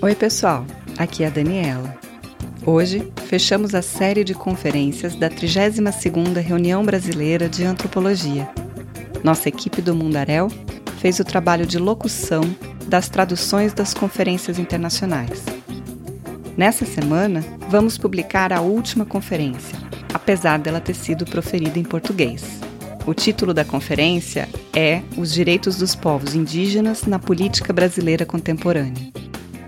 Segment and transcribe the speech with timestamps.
[0.00, 0.66] Oi, pessoal.
[0.98, 1.96] Aqui é a Daniela.
[2.66, 8.48] Hoje, fechamos a série de conferências da 32ª Reunião Brasileira de Antropologia.
[9.22, 10.48] Nossa equipe do Mundaréu
[10.98, 12.42] fez o trabalho de locução
[12.86, 15.44] das traduções das conferências internacionais.
[16.56, 19.78] Nessa semana, vamos publicar a última conferência,
[20.12, 22.60] apesar dela ter sido proferida em português.
[23.06, 29.23] O título da conferência é Os Direitos dos Povos Indígenas na Política Brasileira Contemporânea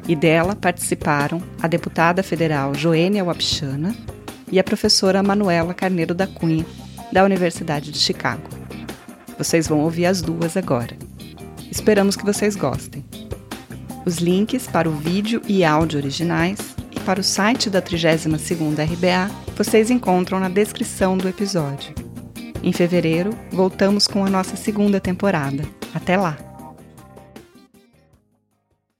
[0.08, 3.94] e dela participaram a deputada federal Joênia Wapichana
[4.50, 6.64] e a professora Manuela Carneiro da Cunha,
[7.12, 8.48] da Universidade de Chicago.
[9.36, 10.96] Vocês vão ouvir as duas agora.
[11.70, 13.04] Esperamos que vocês gostem.
[14.04, 16.58] Os links para o vídeo e áudio originais
[16.92, 21.92] e para o site da 32ª RBA vocês encontram na descrição do episódio.
[22.62, 25.64] Em fevereiro, voltamos com a nossa segunda temporada.
[25.94, 26.45] Até lá!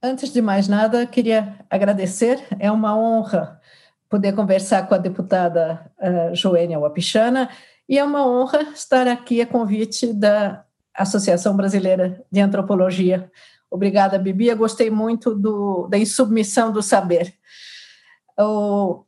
[0.01, 2.45] Antes de mais nada, queria agradecer.
[2.59, 3.59] É uma honra
[4.07, 7.49] poder conversar com a deputada uh, Joênia Wapichana
[7.89, 13.31] e é uma honra estar aqui a convite da Associação Brasileira de Antropologia.
[13.71, 14.47] Obrigada, Bibi.
[14.47, 17.33] Eu gostei muito do, da insubmissão do saber.
[18.39, 19.03] O,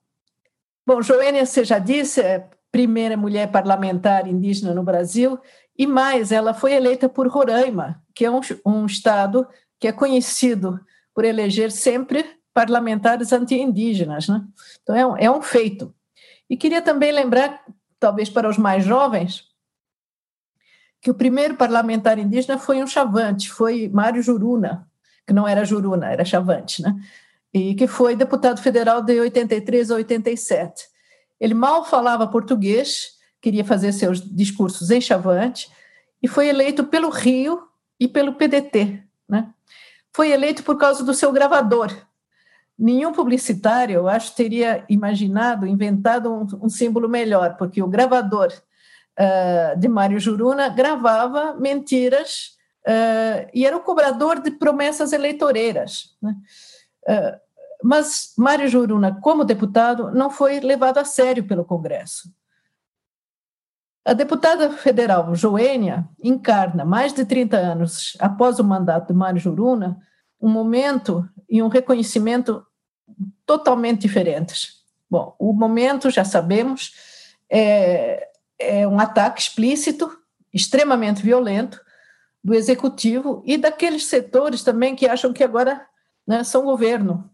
[0.85, 5.39] bom, Joênia, você já disse, é primeira mulher parlamentar indígena no Brasil,
[5.77, 9.47] e mais, ela foi eleita por Roraima, que é um, um estado
[9.79, 10.79] que é conhecido
[11.13, 14.27] por eleger sempre parlamentares anti-indígenas.
[14.27, 14.43] Né?
[14.83, 15.93] Então, é um, é um feito.
[16.49, 17.63] E queria também lembrar,
[17.99, 19.45] talvez para os mais jovens,
[21.01, 24.87] que o primeiro parlamentar indígena foi um chavante, foi Mário Juruna,
[25.25, 26.95] que não era Juruna, era chavante, né?
[27.53, 30.85] e que foi deputado federal de 83 a 87.
[31.39, 35.71] Ele mal falava português, queria fazer seus discursos em chavante,
[36.21, 37.61] e foi eleito pelo Rio
[37.99, 39.49] e pelo PDT, né?
[40.11, 41.95] Foi eleito por causa do seu gravador.
[42.77, 48.51] Nenhum publicitário, eu acho, teria imaginado, inventado um, um símbolo melhor, porque o gravador
[49.19, 52.57] uh, de Mário Juruna gravava mentiras
[52.87, 56.15] uh, e era o cobrador de promessas eleitoreiras.
[56.21, 56.35] Né?
[57.03, 57.49] Uh,
[57.83, 62.29] mas Mário Juruna, como deputado, não foi levado a sério pelo Congresso.
[64.05, 69.99] A deputada federal Joênia encarna, mais de 30 anos após o mandato de Mário Juruna,
[70.41, 72.65] um momento e um reconhecimento
[73.45, 74.79] totalmente diferentes.
[75.09, 76.93] Bom, o momento, já sabemos,
[77.49, 80.17] é, é um ataque explícito,
[80.53, 81.81] extremamente violento,
[82.43, 85.85] do executivo e daqueles setores também que acham que agora
[86.25, 87.29] né, são governo.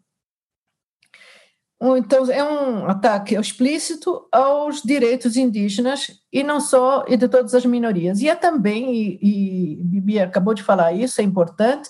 [1.81, 7.65] Então, é um ataque explícito aos direitos indígenas e não só, e de todas as
[7.65, 8.21] minorias.
[8.21, 11.89] E é também, e, e Bibi acabou de falar isso, é importante,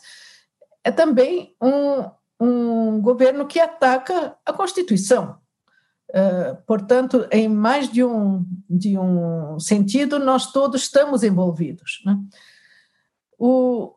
[0.84, 2.10] é também um,
[2.40, 5.38] um governo que ataca a Constituição.
[6.10, 12.02] Uh, portanto, em mais de um, de um sentido, nós todos estamos envolvidos.
[12.06, 12.18] Né?
[13.38, 13.96] O,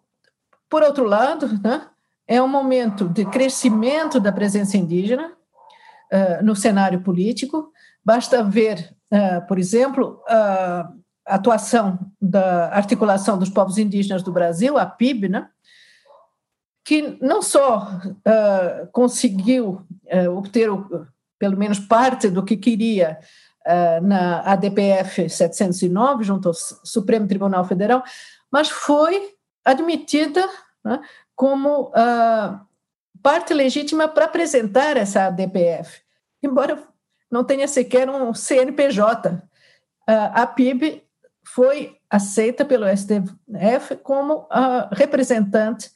[0.68, 1.86] por outro lado, né,
[2.26, 5.32] é um momento de crescimento da presença indígena,
[6.42, 7.72] no cenário político.
[8.04, 10.90] Basta ver, uh, por exemplo, a
[11.26, 15.48] atuação da articulação dos povos indígenas do Brasil, a PIB, né?
[16.84, 17.86] que não só
[18.92, 19.82] conseguiu
[20.34, 21.06] obter o,
[21.38, 23.18] pelo menos parte do que queria
[24.02, 28.02] na ADPF 709, junto ao Supremo Tribunal Federal,
[28.50, 30.48] mas foi admitida
[30.82, 31.00] né,
[31.36, 32.60] como uh,
[33.22, 36.00] parte legítima para apresentar essa ADPF,
[36.42, 36.82] embora
[37.30, 39.42] não tenha sequer um CNPJ.
[40.06, 41.02] A PIB
[41.44, 45.90] foi aceita pelo STF como a representante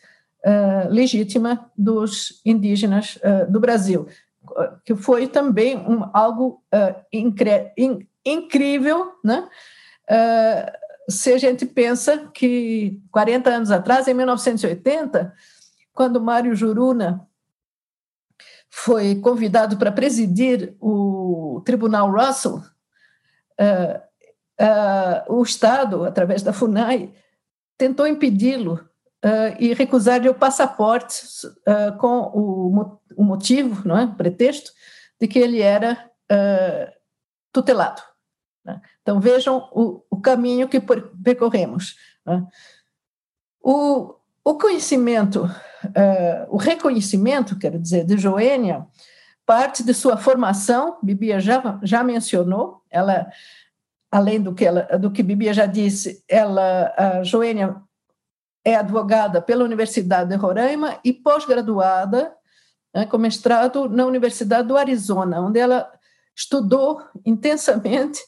[0.91, 3.19] legítima dos indígenas
[3.49, 4.07] do Brasil,
[4.85, 6.63] que foi também um, algo
[8.25, 9.49] incrível, né?
[11.09, 15.33] se a gente pensa que 40 anos atrás, em 1980,
[15.93, 17.29] quando Mário Juruna
[18.71, 22.57] foi convidado para presidir o Tribunal Russell,
[23.61, 24.01] uh,
[25.29, 27.13] uh, o Estado, através da FUNAI,
[27.77, 28.75] tentou impedi-lo
[29.25, 31.23] uh, e recusar-lhe o passaporte
[31.99, 34.73] com o, o, motivo, não é, o pretexto,
[35.21, 36.11] de que ele era
[37.53, 38.01] tutelado.
[38.65, 38.81] Né?
[39.03, 40.81] Então vejam o, o, caminho que
[41.23, 41.97] percorremos.
[42.25, 42.47] Né?
[43.61, 45.49] O, o conhecimento
[45.87, 48.87] uh, o reconhecimento, quero dizer, de Joênia,
[49.45, 53.27] parte de sua formação, Bibia já, já mencionou, ela,
[54.11, 57.77] além do que, ela, do que Bibia já disse, ela, a Joênia
[58.65, 62.33] é advogada pela Universidade de Roraima e pós-graduada
[62.95, 65.91] né, com mestrado na Universidade do Arizona, onde ela
[66.37, 68.21] estudou intensamente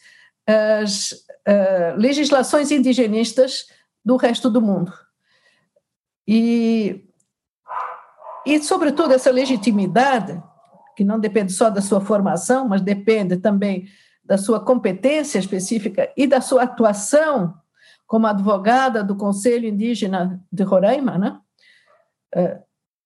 [0.46, 3.66] as uh, legislações indigenistas
[4.04, 4.92] do resto do mundo.
[6.26, 7.04] E,
[8.46, 10.42] e, sobretudo, essa legitimidade,
[10.96, 13.86] que não depende só da sua formação, mas depende também
[14.24, 17.54] da sua competência específica e da sua atuação
[18.06, 21.40] como advogada do Conselho Indígena de Roraima, né?
[22.34, 22.62] Uh,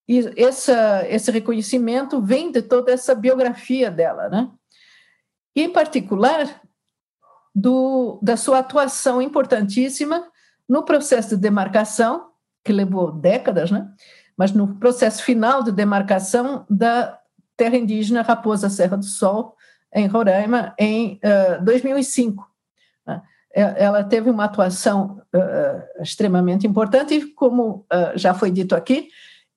[0.09, 4.51] e essa, esse reconhecimento vem de toda essa biografia dela, né?
[5.55, 6.63] E, em particular,
[7.55, 10.31] do, da sua atuação importantíssima
[10.69, 12.28] no processo de demarcação,
[12.69, 13.89] que levou décadas, né?
[14.37, 17.19] mas no processo final de demarcação da
[17.57, 19.57] terra indígena Raposa Serra do Sol,
[19.91, 22.47] em Roraima, em uh, 2005.
[23.07, 23.23] Né?
[23.55, 29.09] Ela teve uma atuação uh, extremamente importante e, como uh, já foi dito aqui,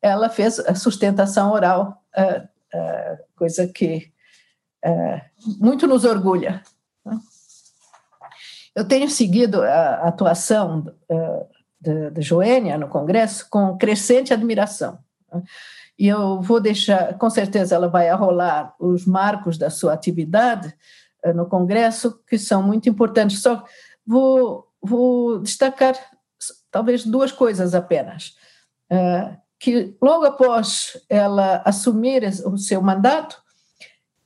[0.01, 2.01] ela fez a sustentação oral,
[3.35, 4.09] coisa que
[5.59, 6.63] muito nos orgulha.
[7.05, 7.19] Né?
[8.73, 10.91] Eu tenho seguido a atuação
[11.81, 14.99] de, de Joênia no Congresso com crescente admiração.
[15.33, 15.41] Né?
[15.97, 20.73] E eu vou deixar, com certeza ela vai arrolar os marcos da sua atividade
[21.35, 23.41] no Congresso, que são muito importantes.
[23.41, 23.63] Só
[24.05, 25.95] vou, vou destacar
[26.71, 28.35] talvez duas coisas apenas
[29.61, 33.39] que logo após ela assumir o seu mandato,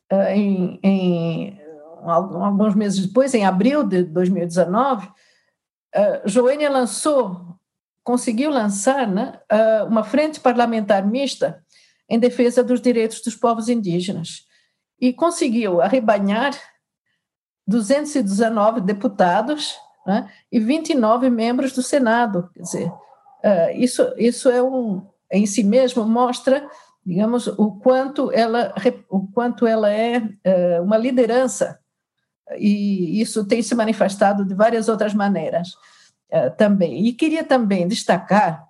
[0.09, 1.59] eh, em, em
[2.05, 5.11] alguns meses depois, em abril de 2019,
[5.95, 7.57] eh, Joênia lançou,
[8.03, 11.63] conseguiu lançar né, eh, uma frente parlamentar mista
[12.09, 14.45] em defesa dos direitos dos povos indígenas
[14.99, 16.53] e conseguiu arrebanhar
[17.65, 19.75] 219 deputados
[20.05, 22.49] né, e 29 membros do Senado.
[22.53, 22.93] Quer dizer,
[23.75, 26.67] isso, isso é um, em si mesmo mostra,
[27.05, 28.73] digamos, o quanto ela,
[29.09, 31.79] o quanto ela é, é uma liderança
[32.57, 35.69] e isso tem se manifestado de várias outras maneiras
[36.29, 37.05] é, também.
[37.07, 38.67] E queria também destacar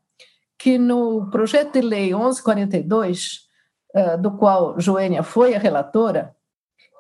[0.58, 3.42] que no projeto de lei 1142,
[3.94, 6.36] é, do qual Joênia foi a relatora,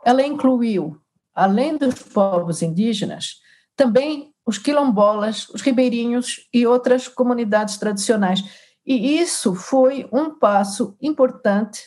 [0.03, 0.99] ela incluiu,
[1.33, 3.41] além dos povos indígenas,
[3.75, 8.43] também os quilombolas, os ribeirinhos e outras comunidades tradicionais.
[8.85, 11.81] E isso foi um passo importante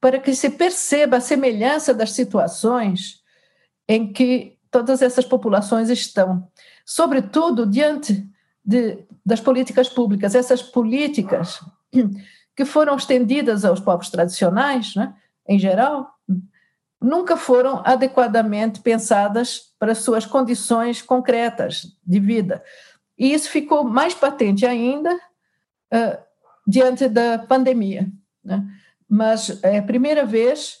[0.00, 3.17] para que se perceba a semelhança das situações
[3.88, 6.46] em que todas essas populações estão,
[6.84, 8.28] sobretudo diante
[8.64, 11.60] de, das políticas públicas, essas políticas
[12.54, 15.14] que foram estendidas aos povos tradicionais, né,
[15.48, 16.12] em geral,
[17.00, 22.62] nunca foram adequadamente pensadas para suas condições concretas de vida.
[23.16, 26.18] E isso ficou mais patente ainda uh,
[26.66, 28.10] diante da pandemia.
[28.44, 28.64] Né?
[29.08, 30.78] Mas é a primeira vez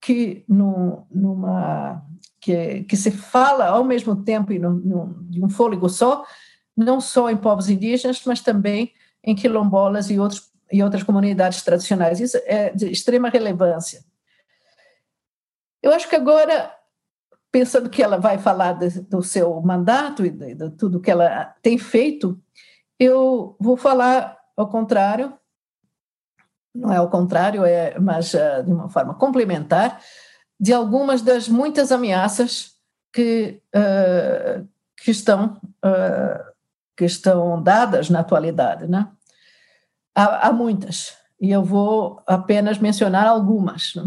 [0.00, 2.02] que, no, numa,
[2.48, 6.24] que, que se fala ao mesmo tempo e no, no, de um fôlego só,
[6.74, 12.20] não só em povos indígenas, mas também em quilombolas e, outros, e outras comunidades tradicionais.
[12.20, 14.02] Isso é de extrema relevância.
[15.82, 16.74] Eu acho que agora,
[17.52, 21.54] pensando que ela vai falar de, do seu mandato e de, de tudo que ela
[21.60, 22.40] tem feito,
[22.98, 25.34] eu vou falar ao contrário,
[26.74, 30.00] não é ao contrário, é, mas uh, de uma forma complementar,
[30.58, 32.72] de algumas das muitas ameaças
[33.12, 36.52] que, uh, que, estão, uh,
[36.96, 38.86] que estão dadas na atualidade.
[38.86, 39.08] Né?
[40.14, 43.94] Há, há, muitas, e eu vou apenas mencionar algumas.
[43.94, 44.04] Né?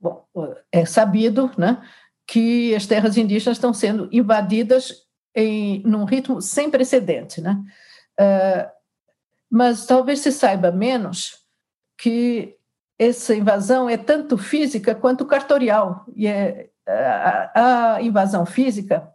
[0.00, 0.24] Bom,
[0.70, 1.82] é sabido né,
[2.26, 7.40] que as terras indígenas estão sendo invadidas em num ritmo sem precedente.
[7.40, 7.58] Né?
[8.20, 8.70] Uh,
[9.50, 11.38] mas talvez se saiba menos
[11.96, 12.57] que
[12.98, 16.04] essa invasão é tanto física quanto cartorial.
[16.16, 19.08] E é, a, a invasão física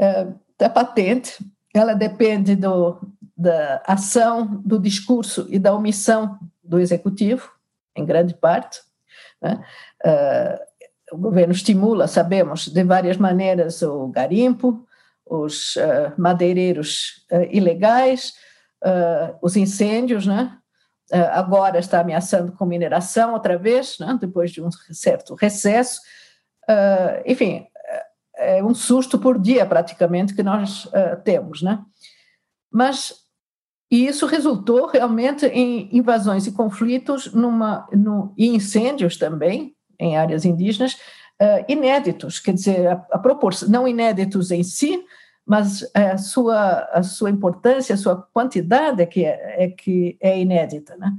[0.00, 0.26] é,
[0.58, 1.38] é patente,
[1.74, 2.98] ela depende do,
[3.36, 7.50] da ação, do discurso e da omissão do executivo,
[7.94, 8.80] em grande parte.
[9.40, 9.64] Né?
[10.04, 14.86] Uh, o governo estimula, sabemos, de várias maneiras o garimpo,
[15.24, 18.34] os uh, madeireiros uh, ilegais,
[19.42, 20.56] os incêndios, né?
[21.12, 24.18] Uh, agora está ameaçando com mineração outra vez, né?
[24.20, 26.00] depois de um certo recesso.
[26.68, 27.66] Uh, enfim,
[28.36, 30.88] é um susto por dia praticamente que nós
[31.24, 31.82] temos, né?
[32.70, 33.26] Mas
[33.90, 40.44] e isso resultou realmente em invasões e conflitos numa, no, e incêndios também em áreas
[40.44, 40.96] indígenas
[41.66, 45.04] inéditos, quer dizer, a, a proporção, não inéditos em si,
[45.48, 50.38] mas a sua, a sua importância, a sua quantidade é que é, é que é
[50.38, 50.96] inédita.
[50.96, 51.10] Né?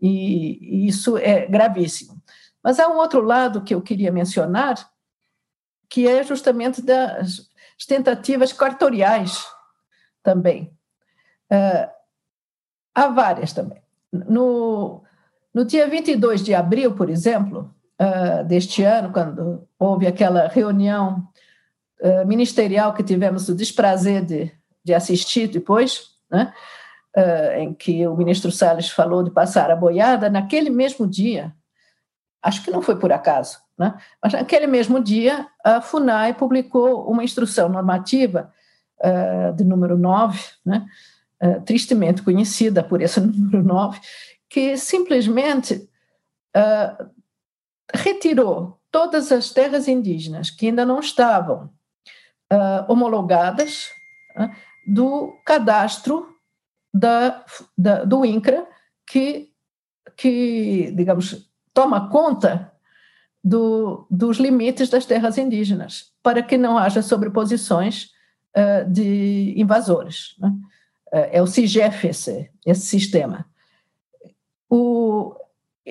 [0.00, 2.20] e, e isso é gravíssimo.
[2.62, 4.90] Mas há um outro lado que eu queria mencionar,
[5.88, 7.48] que é justamente das
[7.86, 9.44] tentativas cartoriais
[10.22, 10.72] também.
[11.50, 11.90] Uh,
[12.94, 13.82] há várias também.
[14.12, 15.02] No,
[15.52, 21.26] no dia 22 de abril, por exemplo, uh, deste ano, quando houve aquela reunião
[22.02, 24.52] uh, ministerial que tivemos o desprazer de,
[24.84, 26.52] de assistir depois, né,
[27.16, 31.54] uh, em que o ministro Salles falou de passar a boiada, naquele mesmo dia,
[32.42, 37.24] acho que não foi por acaso, né, mas naquele mesmo dia, a FUNAI publicou uma
[37.24, 38.52] instrução normativa
[39.56, 40.84] de número 9, né,
[41.64, 43.98] tristemente conhecida por esse número 9,
[44.46, 45.88] que simplesmente
[47.94, 51.70] retirou todas as terras indígenas que ainda não estavam
[52.52, 53.90] uh, homologadas
[54.36, 54.50] uh,
[54.86, 56.34] do cadastro
[56.92, 57.44] da,
[57.76, 58.66] da, do INCRA,
[59.06, 59.50] que,
[60.16, 62.72] que, digamos, toma conta
[63.42, 68.10] do, dos limites das terras indígenas, para que não haja sobreposições
[68.88, 70.34] de invasores.
[70.40, 70.52] Né?
[71.12, 73.46] é o CIGEF esse, esse sistema.
[74.68, 75.36] O,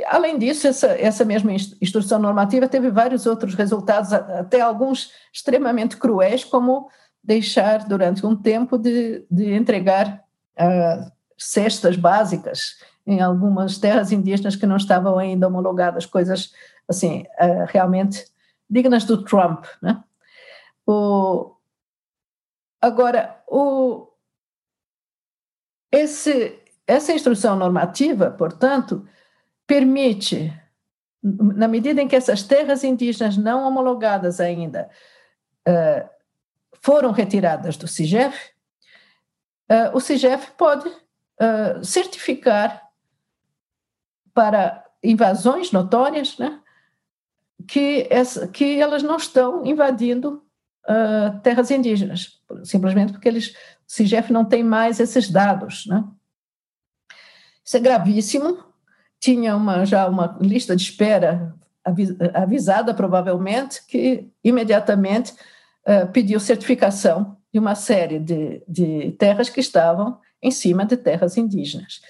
[0.08, 6.43] além disso, essa, essa mesma instrução normativa teve vários outros resultados, até alguns extremamente cruéis,
[6.43, 6.89] como
[7.24, 10.24] deixar durante um tempo de, de entregar
[10.58, 16.53] uh, cestas básicas em algumas terras indígenas que não estavam ainda homologadas, coisas
[16.88, 18.25] assim uh, realmente
[18.69, 20.03] dignas do Trump, né?
[20.86, 21.55] O,
[22.81, 24.08] agora, o,
[25.91, 29.08] esse, essa instrução normativa, portanto,
[29.70, 30.52] permite,
[31.22, 34.90] na medida em que essas terras indígenas não homologadas ainda
[35.68, 36.10] uh,
[36.82, 38.36] foram retiradas do CIGEF,
[39.70, 42.82] uh, o CIGEF pode uh, certificar
[44.34, 46.60] para invasões notórias né,
[47.68, 50.44] que, essa, que elas não estão invadindo
[51.44, 53.54] terras indígenas, simplesmente porque eles, o
[53.86, 55.86] CIGEF não tem mais esses dados.
[55.86, 56.04] Né?
[57.64, 58.69] Isso é gravíssimo.
[59.20, 61.54] Tinha uma, já uma lista de espera
[62.34, 65.34] avisada, provavelmente, que imediatamente
[65.86, 71.38] uh, pediu certificação de uma série de, de terras que estavam em cima de terras
[71.38, 72.02] indígenas.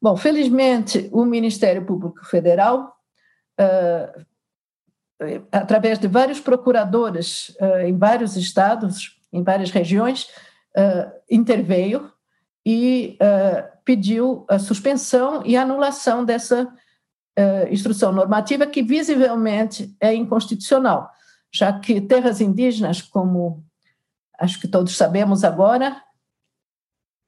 [0.00, 2.94] Bom, felizmente, o Ministério Público Federal,
[3.60, 4.24] uh,
[5.52, 10.28] através de vários procuradores uh, em vários estados, em várias regiões,
[11.30, 12.10] interveio
[12.64, 13.18] e
[13.84, 21.10] pediu a suspensão e anulação dessa uh, instrução normativa que visivelmente é inconstitucional,
[21.52, 23.64] já que terras indígenas, como
[24.38, 26.02] acho que todos sabemos agora,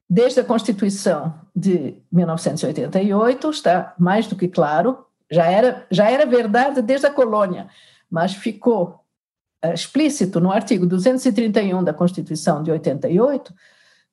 [0.08, 6.82] desde a Constituição de 1988 está mais do que claro, já era já era verdade
[6.82, 7.68] desde a colônia,
[8.11, 9.00] mas ficou
[9.64, 13.52] uh, explícito no artigo 231 da Constituição de 88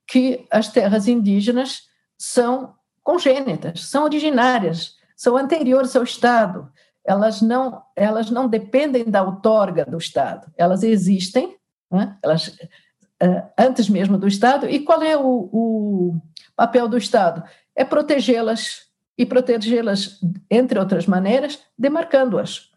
[0.07, 1.90] que as terras indígenas
[2.22, 6.72] são congênitas, são originárias, são anteriores ao Estado.
[7.04, 11.58] Elas não, elas não dependem da outorga do Estado, elas existem,
[11.90, 12.16] né?
[12.22, 14.70] elas uh, antes mesmo do Estado.
[14.70, 16.22] E qual é o, o
[16.56, 17.44] papel do Estado?
[17.75, 18.84] É protegê-las
[19.18, 22.70] e protegê-las, entre outras maneiras, demarcando-as,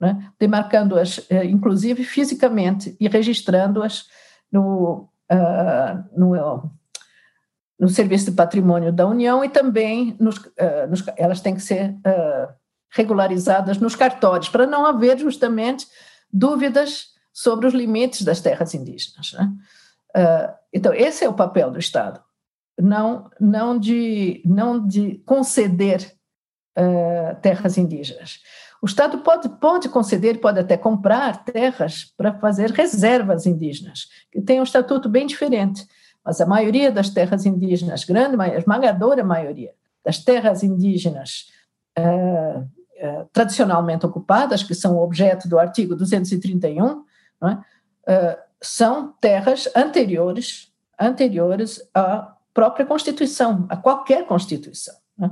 [0.00, 0.28] né?
[0.40, 4.08] demarcando-as, uh, inclusive fisicamente, e registrando-as
[4.50, 6.34] no, uh, no,
[7.78, 11.90] no Serviço de Patrimônio da União e também nos, uh, nos, elas têm que ser
[11.90, 12.52] uh,
[12.90, 15.86] regularizadas nos cartórios, para não haver justamente
[16.32, 19.32] dúvidas sobre os limites das terras indígenas.
[19.32, 19.52] Né?
[20.16, 22.20] Uh, então, esse é o papel do Estado,
[22.78, 26.14] não, não, de, não de conceder
[27.42, 28.38] terras indígenas.
[28.80, 34.60] O Estado pode, pode conceder, pode até comprar terras para fazer reservas indígenas, que tem
[34.60, 35.84] um estatuto bem diferente
[36.28, 39.72] mas a maioria das terras indígenas, grande, esmagadora maioria
[40.04, 41.50] das terras indígenas
[41.96, 42.62] eh,
[42.98, 47.02] eh, tradicionalmente ocupadas, que são objeto do artigo 231,
[47.44, 47.58] é?
[48.08, 50.70] eh, são terras anteriores,
[51.00, 54.96] anteriores à própria Constituição, a qualquer Constituição.
[55.22, 55.30] É?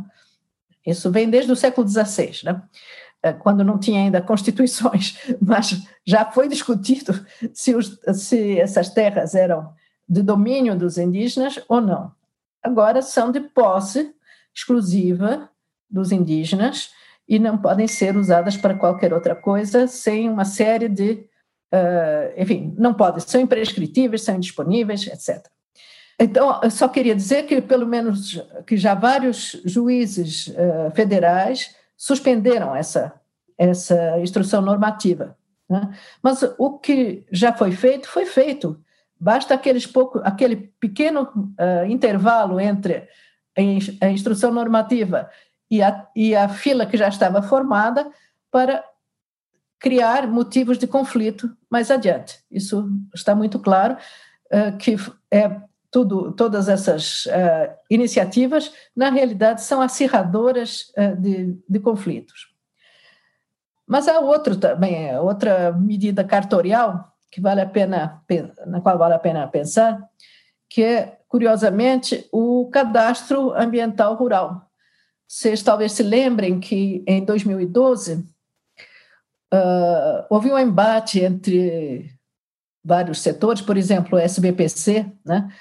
[0.93, 2.63] Isso vem desde o século XVI, né?
[3.41, 7.13] quando não tinha ainda constituições, mas já foi discutido
[7.53, 9.75] se, os, se essas terras eram
[10.09, 12.13] de domínio dos indígenas ou não.
[12.63, 14.15] Agora são de posse
[14.55, 15.49] exclusiva
[15.89, 16.91] dos indígenas
[17.29, 21.29] e não podem ser usadas para qualquer outra coisa sem uma série de,
[21.73, 25.45] uh, enfim, não podem, são imprescritíveis, são indisponíveis, etc.
[26.19, 32.75] Então, eu só queria dizer que, pelo menos, que já vários juízes uh, federais suspenderam
[32.75, 33.13] essa,
[33.59, 35.37] essa instrução normativa.
[35.69, 35.95] Né?
[36.23, 38.81] Mas o que já foi feito, foi feito.
[39.19, 41.23] Basta aqueles pouco, aquele pequeno
[41.59, 43.09] uh, intervalo entre
[44.03, 45.31] a instrução normativa
[45.71, 48.11] e a, e a fila que já estava formada
[48.51, 48.85] para
[49.79, 52.39] criar motivos de conflito mais adiante.
[52.51, 53.97] Isso está muito claro
[54.53, 54.97] uh, que
[55.31, 62.55] é tudo, todas essas uh, iniciativas, na realidade, são acirradoras uh, de, de conflitos.
[63.87, 68.23] Mas há outro também, outra medida cartorial que vale a pena,
[68.67, 69.99] na qual vale a pena pensar,
[70.69, 74.71] que é, curiosamente, o cadastro ambiental rural.
[75.29, 78.25] Vocês talvez se lembrem que em 2012
[79.53, 82.11] uh, houve um embate entre
[82.85, 85.53] vários setores, por exemplo, o SBPC, né,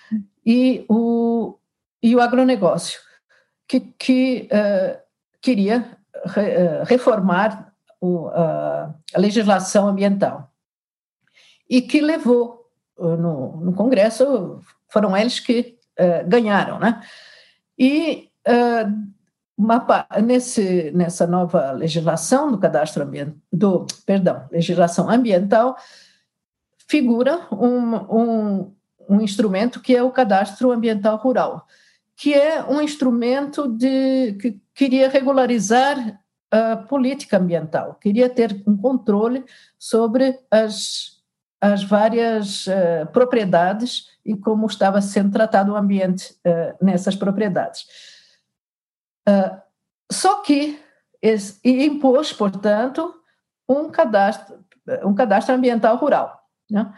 [0.45, 1.57] e o,
[2.01, 3.00] e o agronegócio,
[3.67, 5.00] que, que uh,
[5.41, 10.55] queria re, uh, reformar o, uh, a legislação ambiental
[11.69, 15.77] e que levou no, no Congresso, foram eles que
[16.27, 17.01] ganharam, né?
[17.77, 18.29] E
[19.57, 25.77] uma, nesse, nessa nova legislação do cadastro ambiental, do, perdão, legislação ambiental,
[26.88, 28.75] figura um, um,
[29.10, 31.65] um instrumento que é o cadastro ambiental rural,
[32.15, 36.19] que é um instrumento de, que queria regularizar
[36.51, 39.43] a política ambiental, queria ter um controle
[39.79, 41.14] sobre as,
[41.62, 47.86] as várias uh, propriedades e como estava sendo tratado o ambiente uh, nessas propriedades.
[49.28, 49.62] Uh,
[50.12, 50.80] só que
[51.22, 53.14] esse, impôs, portanto,
[53.68, 54.64] um cadastro,
[55.04, 56.48] um cadastro ambiental rural.
[56.70, 56.94] Né?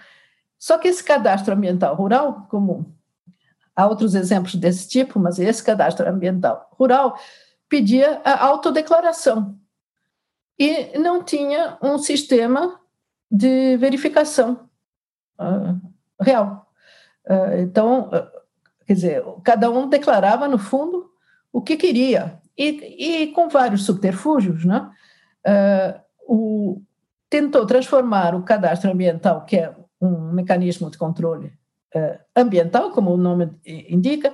[0.59, 2.93] Só que esse cadastro ambiental rural, como
[3.75, 7.17] há outros exemplos desse tipo, mas esse cadastro ambiental rural
[7.69, 9.57] pedia a autodeclaração
[10.57, 12.79] e não tinha um sistema
[13.29, 14.69] de verificação
[15.39, 15.79] uh,
[16.21, 16.71] real.
[17.29, 18.27] Uh, então, uh,
[18.85, 21.11] quer dizer, cada um declarava, no fundo,
[21.51, 24.89] o que queria, e, e com vários subterfúgios, né?
[26.27, 26.81] o,
[27.29, 31.53] tentou transformar o cadastro ambiental, que é um mecanismo de controle
[32.35, 34.33] ambiental, como o nome indica,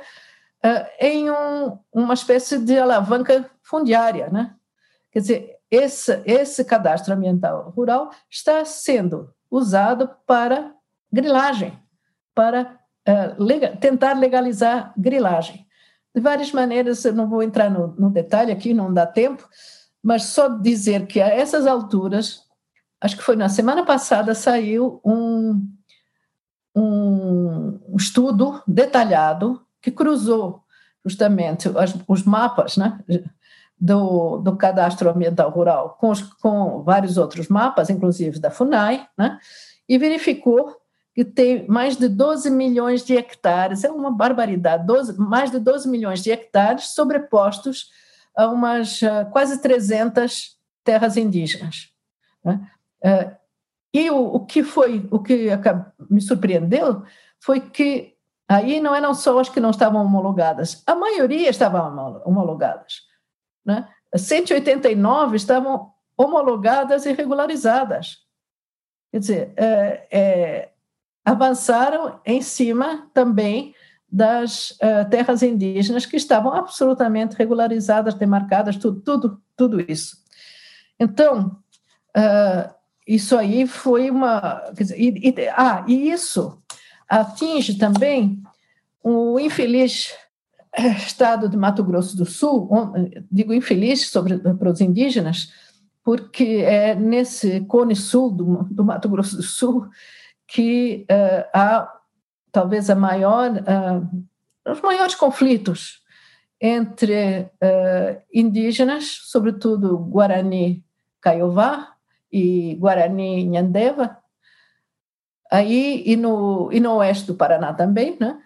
[0.99, 4.55] em um, uma espécie de alavanca fundiária, né?
[5.11, 10.71] Quer dizer, esse, esse cadastro ambiental rural está sendo usado para
[11.11, 11.77] grilagem,
[12.35, 15.65] para uh, lega, tentar legalizar grilagem.
[16.13, 19.49] De várias maneiras, eu não vou entrar no, no detalhe aqui, não dá tempo,
[20.01, 22.43] mas só dizer que a essas alturas
[23.01, 25.67] acho que foi na semana passada, saiu um,
[26.75, 30.63] um estudo detalhado que cruzou
[31.03, 31.67] justamente
[32.07, 33.03] os mapas né,
[33.83, 39.37] do, do cadastro ambiental rural com, os, com vários outros mapas, inclusive da FUNAI, né,
[39.89, 40.73] e verificou
[41.13, 45.89] que tem mais de 12 milhões de hectares, é uma barbaridade, 12, mais de 12
[45.89, 47.89] milhões de hectares sobrepostos
[48.37, 51.89] a umas uh, quase 300 terras indígenas.
[52.43, 52.65] Né?
[53.03, 53.35] Uh,
[53.93, 55.49] e o, o, que foi, o que
[56.09, 57.03] me surpreendeu
[57.37, 58.15] foi que
[58.47, 63.12] aí não eram só as que não estavam homologadas, a maioria estavam homologadas.
[63.65, 63.87] Né?
[64.15, 68.17] 189 estavam homologadas e regularizadas.
[69.11, 70.69] Quer dizer, é, é,
[71.23, 73.73] avançaram em cima também
[74.13, 80.17] das uh, terras indígenas que estavam absolutamente regularizadas, demarcadas, tudo, tudo, tudo isso.
[80.99, 81.59] Então,
[82.15, 82.73] uh,
[83.07, 84.71] isso aí foi uma.
[84.73, 86.61] Dizer, e, e, ah, e isso
[87.09, 88.41] atinge também
[89.03, 90.13] o infeliz
[90.75, 92.69] estado de Mato Grosso do Sul,
[93.31, 95.51] digo infeliz sobre, para os indígenas,
[96.03, 99.87] porque é nesse cone sul do, do Mato Grosso do Sul
[100.47, 101.91] que uh, há
[102.51, 106.03] talvez a maior, uh, os maiores conflitos
[106.61, 110.83] entre uh, indígenas, sobretudo Guarani
[111.19, 111.93] Caiová,
[112.31, 114.17] e Guarani Nhandeva,
[115.51, 118.41] aí e no, e no oeste do Paraná também, né?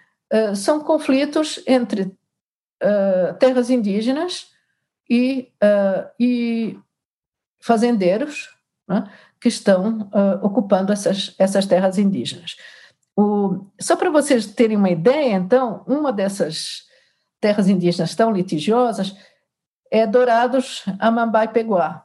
[0.58, 2.14] São conflitos entre
[2.84, 4.52] uh, terras indígenas
[5.10, 6.78] e, uh, e
[7.62, 8.50] fazendeiros
[8.88, 9.10] né?
[9.40, 10.10] que estão
[10.42, 12.56] ocupando essas, essas terras indígenas.
[13.16, 16.84] O, só para vocês terem uma ideia, então, uma dessas
[17.40, 19.16] terras indígenas tão litigiosas
[19.92, 22.04] é Dourados, Amambai Peguá.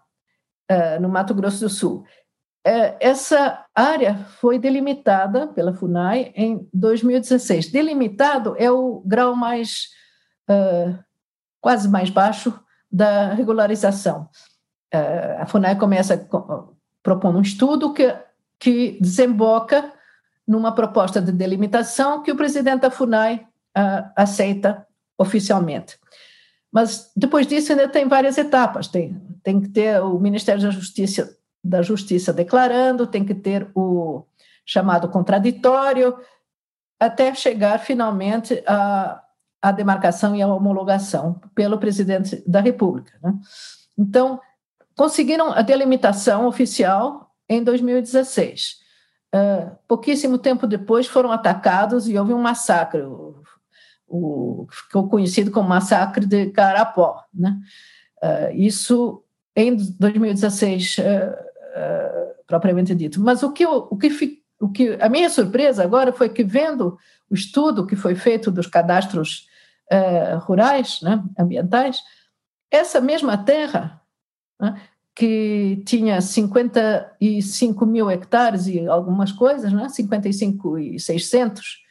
[1.00, 2.04] No Mato Grosso do Sul.
[2.64, 7.70] é, essa área foi delimitada pela FUNAI em 2016.
[7.70, 9.88] Delimitado é o grau mais
[10.52, 10.98] uh,
[11.60, 12.58] quase mais baixo
[12.90, 14.28] da regularização.
[14.94, 16.28] Uh, a FUNAI começa
[17.02, 18.14] propondo um estudo que,
[18.58, 19.92] que desemboca
[20.46, 24.86] numa proposta de delimitação que o presidente da FUNAI uh, aceita
[25.16, 25.98] oficialmente.
[26.70, 28.88] Mas depois disso ainda tem várias etapas.
[28.88, 34.24] Tem, tem que ter o Ministério da Justiça da Justiça declarando, tem que ter o
[34.66, 36.18] chamado contraditório,
[36.98, 39.21] até chegar finalmente à,
[39.62, 43.12] à demarcação e à homologação pelo presidente da República.
[43.22, 43.32] Né?
[43.96, 44.40] Então,
[44.96, 48.82] conseguiram a delimitação oficial em 2016.
[49.34, 53.42] Uh, ah, pouquíssimo tempo depois foram atacados e houve um massacre, o,
[54.06, 57.24] o ficou conhecido como massacre de Carapó.
[57.32, 57.56] Né?
[58.22, 59.22] Uh, isso
[59.54, 63.20] em 2016 uh, uh, propriamente dito.
[63.20, 66.98] Mas o que, o, que, o que a minha surpresa agora foi que, vendo
[67.30, 69.48] o estudo que foi feito dos cadastros
[69.92, 72.02] uh, rurais, né, ambientais,
[72.70, 74.00] essa mesma terra,
[74.58, 74.80] né,
[75.14, 81.82] que tinha 55 mil hectares e algumas coisas, né, 55 e 600,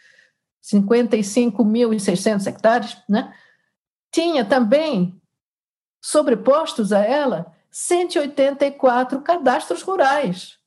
[0.63, 3.33] 55.600 hectares, né,
[4.11, 5.21] tinha também
[6.01, 10.57] sobrepostos a ela 184 cadastros rurais,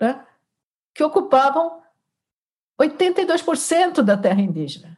[0.00, 0.24] né,
[0.94, 1.80] que ocupavam
[2.80, 4.89] 82% da terra indígena.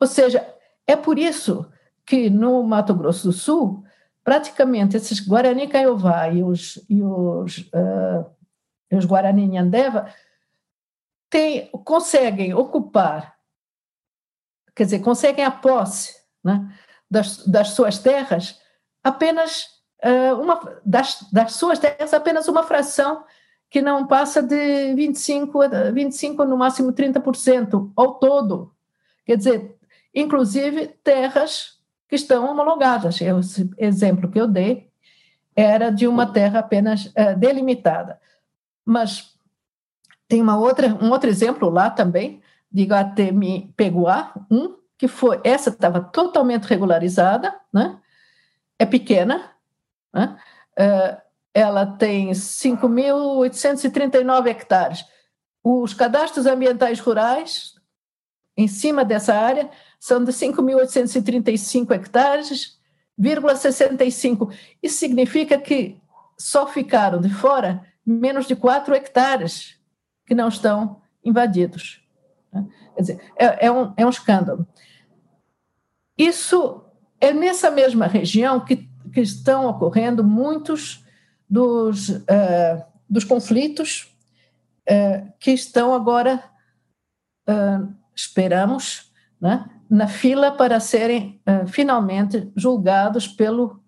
[0.00, 0.46] Ou seja,
[0.86, 1.70] é por isso
[2.04, 3.84] que no Mato Grosso do Sul,
[4.22, 8.26] praticamente esses Guarani Caiová e os, e os, uh,
[8.92, 10.12] os Guarani Nhandeva
[11.30, 13.36] tem, conseguem ocupar,
[14.74, 16.70] quer dizer, conseguem a posse né,
[17.10, 18.60] das, das suas terras
[19.02, 19.66] apenas
[20.02, 23.24] uh, uma, das, das suas terras, apenas uma fração
[23.68, 25.58] que não passa de 25,
[25.92, 28.72] 25 no máximo 30% ao todo.
[29.26, 29.76] Quer dizer,
[30.14, 33.20] inclusive terras que estão homologadas.
[33.20, 34.90] Esse exemplo que eu dei
[35.56, 38.20] era de uma terra apenas uh, delimitada.
[38.84, 39.34] Mas
[40.28, 45.70] tem uma outra, um outro exemplo lá também, de Guatemi Peguá, um, que foi, essa
[45.70, 47.98] estava totalmente regularizada, né?
[48.78, 49.50] é pequena,
[50.12, 50.36] né?
[50.78, 51.16] Uh,
[51.52, 55.04] ela tem 5.839 hectares.
[55.62, 57.74] Os cadastros ambientais rurais,
[58.56, 59.70] em cima dessa área,
[60.04, 62.78] são de 5.835 hectares,
[63.56, 64.52] 65.
[64.82, 65.98] Isso significa que
[66.38, 69.80] só ficaram de fora menos de 4 hectares
[70.26, 72.06] que não estão invadidos.
[72.52, 72.66] Né?
[72.94, 74.68] Quer dizer, é, é, um, é um escândalo.
[76.18, 76.84] Isso
[77.18, 81.02] é nessa mesma região que que estão ocorrendo muitos
[81.48, 84.14] dos, uh, dos conflitos
[84.90, 86.42] uh, que estão agora,
[87.48, 93.80] uh, esperamos, né, na fila para serem finalmente julgados pelo,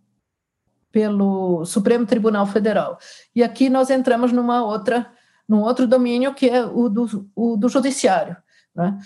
[0.92, 2.98] pelo Supremo Tribunal Federal.
[3.34, 5.10] E aqui nós entramos numa outra,
[5.48, 8.36] num outro domínio que é o do, o do judiciário.
[8.74, 8.98] Né?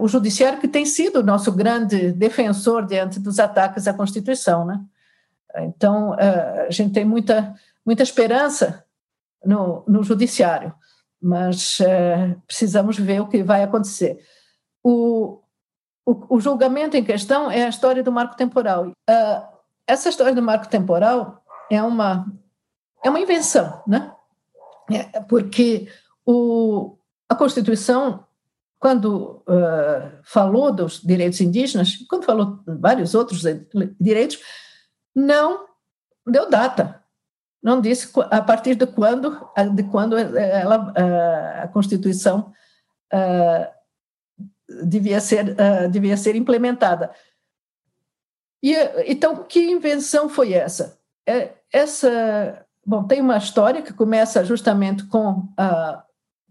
[0.00, 4.80] o judiciário que tem sido o nosso grande defensor diante dos ataques à Constituição, né?
[5.56, 8.84] Então, eh, a gente tem muita, muita esperança
[9.44, 10.74] no, no judiciário,
[11.20, 14.18] mas eh, precisamos ver o que vai acontecer.
[14.82, 15.40] O,
[16.28, 18.92] o, julgamento em questão é a história do marco temporal.
[19.08, 19.42] Eh,
[19.86, 22.26] essa história do marco temporal é uma,
[23.04, 24.12] é uma invenção, né?
[24.90, 25.86] É, porque
[26.24, 26.96] o,
[27.28, 28.24] a Constituição,
[28.78, 33.42] quando uh, falou dos direitos indígenas, quando falou vários outros
[34.00, 34.38] direitos,
[35.14, 35.66] não
[36.26, 37.02] deu data,
[37.62, 40.94] não disse a partir de quando, de quando ela,
[41.62, 42.52] a Constituição
[44.84, 45.56] devia ser,
[45.90, 47.10] devia ser implementada.
[48.62, 48.74] E,
[49.06, 50.98] então, que invenção foi essa?
[51.26, 56.04] É, essa, bom, tem uma história que começa justamente com a,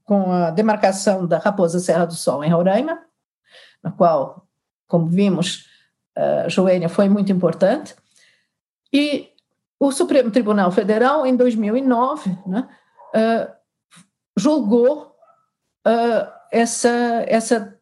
[0.04, 3.00] com a demarcação da Raposa Serra do Sol em Roraima,
[3.84, 4.48] na qual,
[4.88, 5.68] como vimos,
[6.16, 7.96] a Joênia foi muito importante,
[8.92, 9.30] e
[9.80, 12.68] o Supremo Tribunal Federal, em 2009, né,
[13.14, 13.52] uh,
[14.36, 15.16] julgou
[15.86, 16.90] uh, essa,
[17.28, 17.77] essa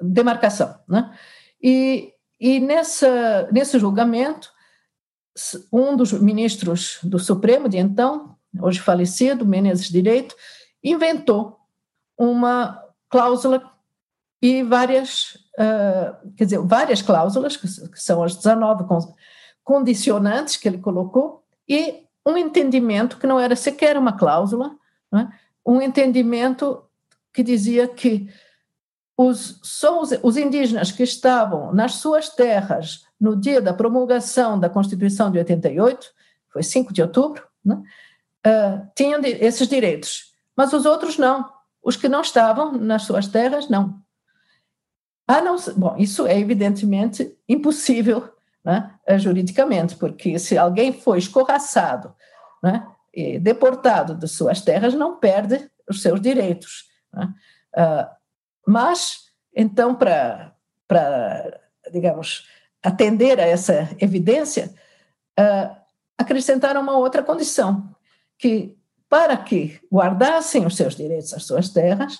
[0.00, 0.78] demarcação.
[0.88, 1.16] Né?
[1.62, 4.52] E, e nessa, nesse julgamento,
[5.72, 10.34] um dos ministros do Supremo de então, hoje falecido, Menezes Direito,
[10.82, 11.58] inventou
[12.16, 13.72] uma cláusula
[14.40, 18.84] e várias, uh, quer dizer, várias cláusulas, que, são as 19
[19.64, 24.76] condicionantes que ele colocou, e um entendimento que não era sequer uma cláusula,
[25.14, 25.28] é?
[25.66, 26.84] um entendimento
[27.32, 28.28] que dizia que
[29.16, 34.68] os, só os, os, indígenas que estavam nas suas terras no dia da promulgação da
[34.68, 36.12] Constituição de 88,
[36.52, 37.82] foi 5 de outubro, né,
[38.46, 41.52] uh, tinham esses direitos, mas os outros não.
[41.82, 44.00] Os que não estavam nas suas terras, não.
[45.26, 52.14] Ah, não, bom, isso é evidentemente impossível né, juridicamente, porque se alguém foi escorraçado
[52.62, 56.84] né, e deportado de suas terras, não perde os seus direitos.
[57.12, 57.34] Né?
[57.76, 58.23] Uh,
[58.66, 60.54] mas, então, para,
[61.92, 62.46] digamos,
[62.82, 64.74] atender a essa evidência,
[65.38, 65.76] uh,
[66.18, 67.94] acrescentaram uma outra condição,
[68.38, 68.76] que
[69.08, 72.18] para que guardassem os seus direitos às suas terras,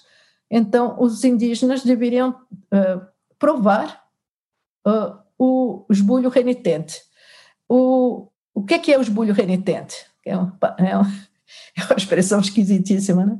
[0.50, 3.06] então os indígenas deveriam uh,
[3.38, 4.04] provar
[4.86, 7.02] uh, o esbulho renitente.
[7.68, 10.06] O, o que é, que é o esbulho renitente?
[10.24, 10.92] É, um, é,
[11.80, 13.38] é uma expressão esquisitíssima, né?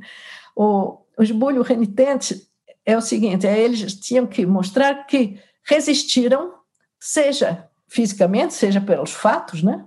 [0.57, 2.49] O, o esbulho renitente
[2.85, 6.55] é o seguinte: é, eles tinham que mostrar que resistiram,
[6.99, 9.85] seja fisicamente, seja pelos fatos, né?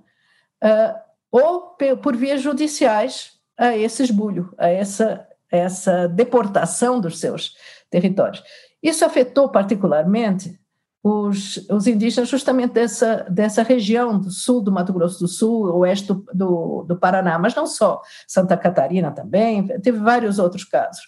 [0.63, 7.55] Uh, ou por vias judiciais a esse esbulho, a essa, essa deportação dos seus
[7.89, 8.43] territórios.
[8.81, 10.57] Isso afetou particularmente
[11.03, 16.07] os, os indígenas justamente dessa, dessa região do sul do Mato Grosso do Sul, oeste
[16.07, 21.03] do, do, do Paraná, mas não só, Santa Catarina também, teve vários outros casos.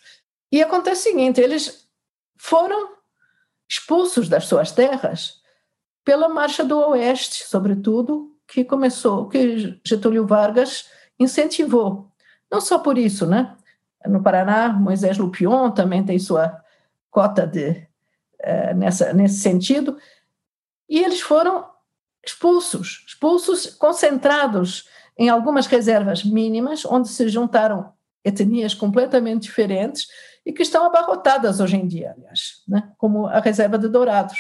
[0.52, 1.88] E acontece o seguinte: eles
[2.38, 2.98] foram
[3.68, 5.40] expulsos das suas terras
[6.04, 12.12] pela Marcha do Oeste, sobretudo, que começou, que Getúlio Vargas incentivou.
[12.52, 13.56] Não só por isso, né?
[14.06, 16.60] No Paraná, Moisés Lupion também tem sua
[17.12, 17.86] cota de,
[18.40, 19.98] é, nessa, nesse sentido,
[20.88, 21.70] e eles foram
[22.26, 30.08] expulsos, expulsos, concentrados em algumas reservas mínimas, onde se juntaram etnias completamente diferentes
[30.46, 32.92] e que estão abarrotadas hoje em dia, aliás, né?
[32.98, 34.40] como a reserva de Dourados,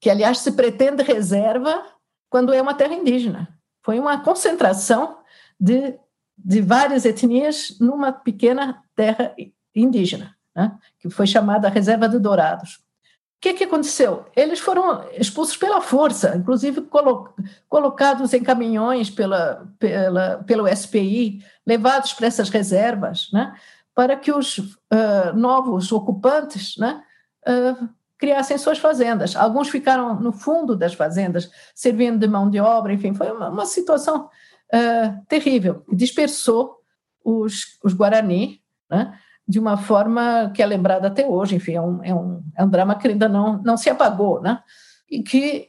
[0.00, 1.82] que, aliás, se pretende reserva
[2.28, 3.48] quando é uma terra indígena.
[3.82, 5.18] Foi uma concentração
[5.58, 5.94] de,
[6.36, 9.34] de várias etnias numa pequena terra
[9.74, 10.76] indígena, né?
[10.98, 12.74] que foi chamada Reserva de Dourados.
[12.74, 14.24] O que, que aconteceu?
[14.34, 17.34] Eles foram expulsos pela força, inclusive colo
[17.68, 23.54] colocados em caminhões pela, pela, pelo SPI, levados para essas reservas, né?
[23.94, 27.02] Para que os uh, novos ocupantes né,
[27.46, 29.36] uh, criassem suas fazendas.
[29.36, 33.66] Alguns ficaram no fundo das fazendas, servindo de mão de obra, enfim, foi uma, uma
[33.66, 34.28] situação
[34.72, 36.76] uh, terrível, dispersou
[37.24, 42.02] os, os Guarani, né, de uma forma que é lembrada até hoje, enfim, é um,
[42.02, 44.62] é um, é um drama que ainda não, não se apagou, né,
[45.10, 45.68] e que,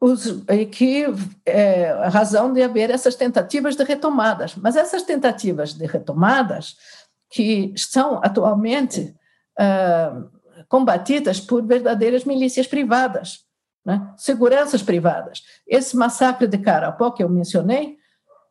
[0.00, 1.06] os, e que
[1.46, 4.56] é a razão de haver essas tentativas de retomadas.
[4.56, 6.76] Mas essas tentativas de retomadas
[7.32, 9.16] que são atualmente
[9.58, 10.30] uh,
[10.68, 13.40] combatidas por verdadeiras milícias privadas,
[13.84, 14.12] né?
[14.18, 15.42] seguranças privadas.
[15.66, 17.96] Esse massacre de Carapó que eu mencionei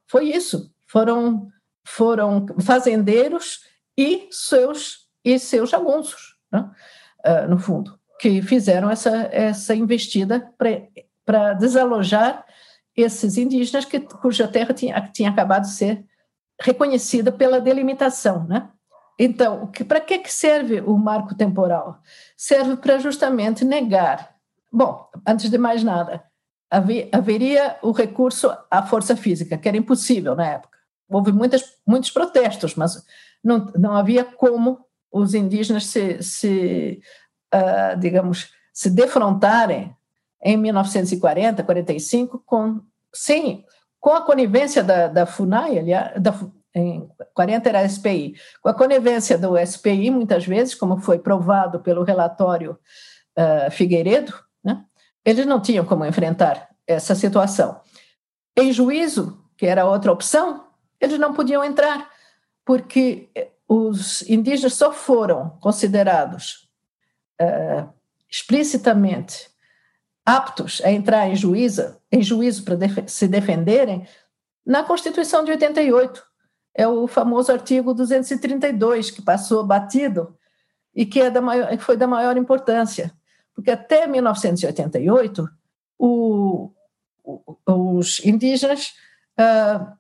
[0.08, 1.48] foi isso, foram
[1.84, 3.62] foram fazendeiros
[3.98, 6.70] e seus e seus jagunços, né?
[7.26, 10.52] uh, no fundo, que fizeram essa essa investida
[11.24, 12.44] para desalojar
[12.96, 16.06] esses indígenas que, cuja terra tinha, tinha acabado de ser
[16.62, 18.70] reconhecida pela delimitação, né?
[19.20, 22.00] Então, para que, que serve o marco temporal?
[22.38, 24.36] Serve para justamente negar.
[24.72, 26.24] Bom, antes de mais nada,
[27.12, 30.78] haveria o recurso à força física, que era impossível na época.
[31.10, 33.06] Houve muitas, muitos protestos, mas
[33.44, 34.80] não, não havia como
[35.12, 37.02] os indígenas se, se
[37.54, 39.96] uh, digamos, se defrontarem
[40.42, 42.82] em 1940, 45, com,
[43.14, 43.66] sem
[44.02, 46.34] com a conivência da, da FUNAI, aliás, da,
[46.74, 52.04] em 40 era SPI, com a conivência do SPI, muitas vezes, como foi provado pelo
[52.04, 52.78] relatório
[53.38, 54.34] uh, Figueiredo,
[54.64, 54.84] né,
[55.24, 57.80] eles não tinham como enfrentar essa situação.
[58.58, 60.66] Em juízo, que era outra opção,
[61.00, 62.10] eles não podiam entrar,
[62.66, 63.30] porque
[63.68, 66.68] os indígenas só foram considerados
[67.40, 67.88] uh,
[68.28, 69.51] explicitamente
[70.26, 74.08] aptos a entrar em juízo, em juízo para def se defenderem
[74.66, 76.24] na Constituição de 88.
[76.74, 80.38] É o famoso artigo 232 que passou batido
[80.96, 83.12] e que, é da maior, que foi da maior importância,
[83.54, 85.50] porque até 1988
[85.98, 86.72] o,
[87.66, 88.94] os indígenas,
[89.40, 89.92] uh,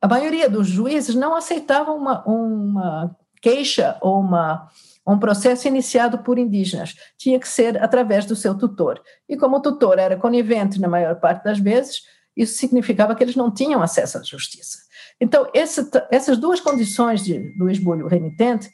[0.00, 4.68] a maioria dos juízes não aceitavam uma, uma queixa ou uma
[5.12, 9.02] um processo iniciado por indígenas tinha que ser através do seu tutor.
[9.28, 12.02] E como o tutor era conivente na maior parte das vezes,
[12.36, 14.78] isso significava que eles não tinham acesso à justiça.
[15.20, 18.70] Então, esse, essas duas condições de, do esbulho remitente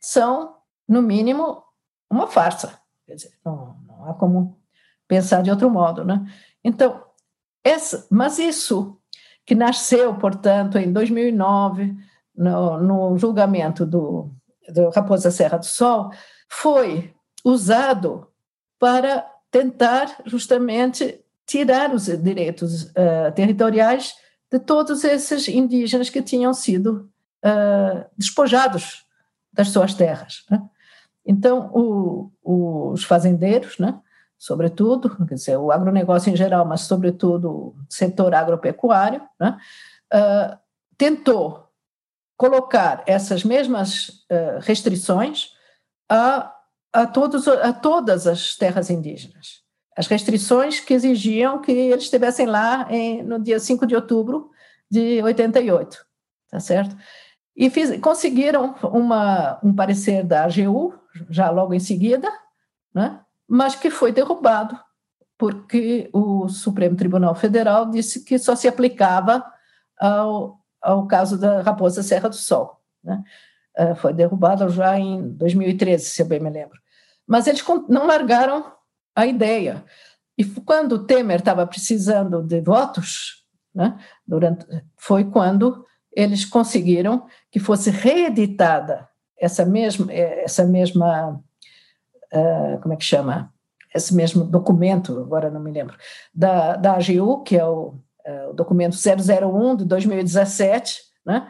[0.00, 0.54] são,
[0.88, 1.62] no mínimo,
[2.10, 2.78] uma farsa.
[3.06, 4.58] Quer dizer, não, não há como
[5.06, 6.24] pensar de outro modo, né?
[6.64, 7.04] Então,
[7.64, 8.98] essa, mas isso
[9.44, 11.94] que nasceu, portanto, em 2009,
[12.34, 14.30] no, no julgamento do,
[14.72, 16.10] do Raposa Serra do Sol,
[16.48, 18.26] foi usado
[18.78, 24.14] para tentar justamente tirar os direitos uh, territoriais
[24.50, 27.10] de todos esses indígenas que tinham sido
[27.44, 29.04] uh, despojados
[29.52, 30.44] das suas terras.
[30.50, 30.62] Né?
[31.26, 33.98] Então, o, os fazendeiros, né,
[34.38, 39.58] sobretudo, quer dizer, o agronegócio em geral, mas sobretudo o setor agropecuário, né,
[40.14, 40.58] uh,
[40.96, 41.69] tentou
[42.40, 45.50] colocar essas mesmas uh, restrições
[46.08, 46.50] a,
[46.90, 49.60] a, todos, a todas as terras indígenas.
[49.94, 54.50] As restrições que exigiam que eles estivessem lá em, no dia 5 de outubro
[54.90, 55.98] de 88,
[56.50, 56.96] tá certo?
[57.54, 60.94] E fiz, conseguiram uma, um parecer da AGU,
[61.28, 62.32] já logo em seguida,
[62.94, 63.20] né?
[63.46, 64.80] mas que foi derrubado,
[65.36, 69.44] porque o Supremo Tribunal Federal disse que só se aplicava
[69.98, 72.80] ao, ao caso da Raposa Serra do Sol.
[73.02, 73.22] Né?
[73.78, 76.78] Uh, foi derrubado já em 2013, se eu bem me lembro.
[77.26, 78.72] Mas eles não largaram
[79.14, 79.84] a ideia.
[80.36, 84.66] E quando o Temer estava precisando de votos, né, durante,
[84.96, 91.40] foi quando eles conseguiram que fosse reeditada essa mesma, essa mesma
[92.32, 93.52] uh, como é que chama?
[93.94, 95.96] Esse mesmo documento, agora não me lembro,
[96.32, 97.98] da, da AGU, que é o,
[98.50, 101.48] o documento 001 de 2017, né?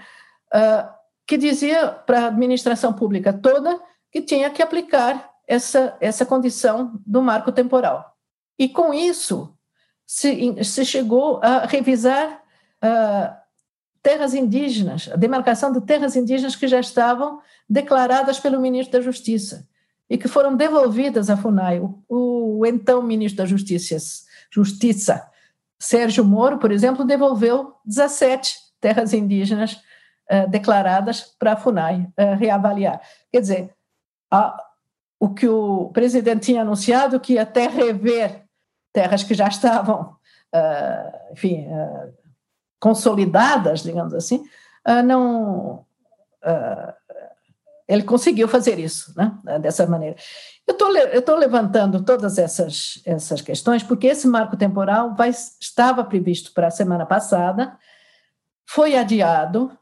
[0.54, 3.80] Uh, que dizia para a administração pública toda
[4.10, 8.16] que tinha que aplicar essa, essa condição do marco temporal.
[8.58, 9.56] E com isso
[10.04, 12.42] se, se chegou a revisar
[12.82, 13.34] uh,
[14.02, 19.68] terras indígenas, a demarcação de terras indígenas que já estavam declaradas pelo ministro da Justiça
[20.08, 21.80] e que foram devolvidas à FUNAI.
[21.80, 23.96] O, o então ministro da Justiça,
[24.50, 25.30] Justiça,
[25.80, 29.80] Sérgio Moro, por exemplo, devolveu 17 terras indígenas
[30.30, 33.00] uh, declaradas para a FUNAI uh, reavaliar.
[33.32, 33.74] Quer dizer,
[34.30, 34.62] a,
[35.18, 38.44] o que o presidente tinha anunciado, que ia até rever
[38.92, 40.16] terras que já estavam,
[40.54, 41.66] uh, enfim,
[42.78, 44.42] consolidadas, digamos assim,
[45.04, 45.84] não
[47.90, 50.16] ele conseguiu fazer isso, né, dessa maneira.
[50.70, 56.68] Eu estou levantando todas essas, essas questões porque esse marco temporal vai, estava previsto para
[56.68, 57.76] a semana passada,
[58.64, 59.76] foi adiado,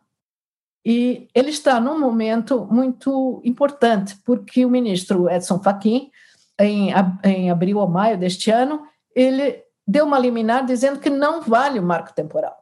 [0.84, 6.10] e ele está num momento muito importante, porque o ministro Edson Fachin,
[6.58, 6.90] em,
[7.22, 11.82] em abril ou maio deste ano, ele deu uma liminar dizendo que não vale o
[11.82, 12.56] marco temporal,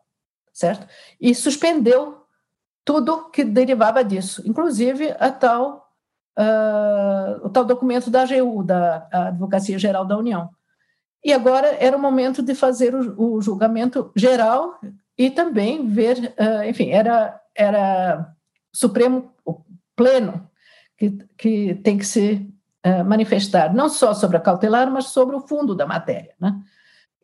[0.53, 0.89] certo?
[1.21, 2.21] E suspendeu
[2.85, 5.86] tudo que derivava disso, inclusive a tal,
[6.38, 10.51] uh, o tal documento da AGU, da Advocacia Geral da União.
[11.25, 14.79] E agora era o momento de fazer o, o julgamento geral
[15.18, 18.33] e também ver, uh, enfim, era, era
[18.72, 19.33] Supremo
[19.94, 20.49] pleno
[20.96, 22.49] que, que tem que se
[22.87, 26.35] uh, manifestar, não só sobre a cautelar, mas sobre o fundo da matéria.
[26.38, 26.55] Né?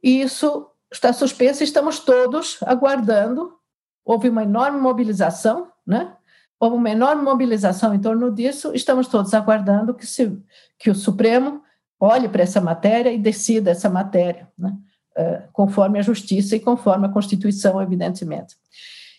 [0.03, 3.59] E isso está suspenso e estamos todos aguardando
[4.05, 6.17] houve uma enorme mobilização, né?
[6.63, 8.71] Houve uma enorme mobilização em torno disso.
[8.73, 10.41] Estamos todos aguardando que, se,
[10.79, 11.61] que o Supremo
[11.99, 14.73] olhe para essa matéria e decida essa matéria, né?
[15.19, 18.55] Uh, conforme a justiça e conforme a Constituição, evidentemente.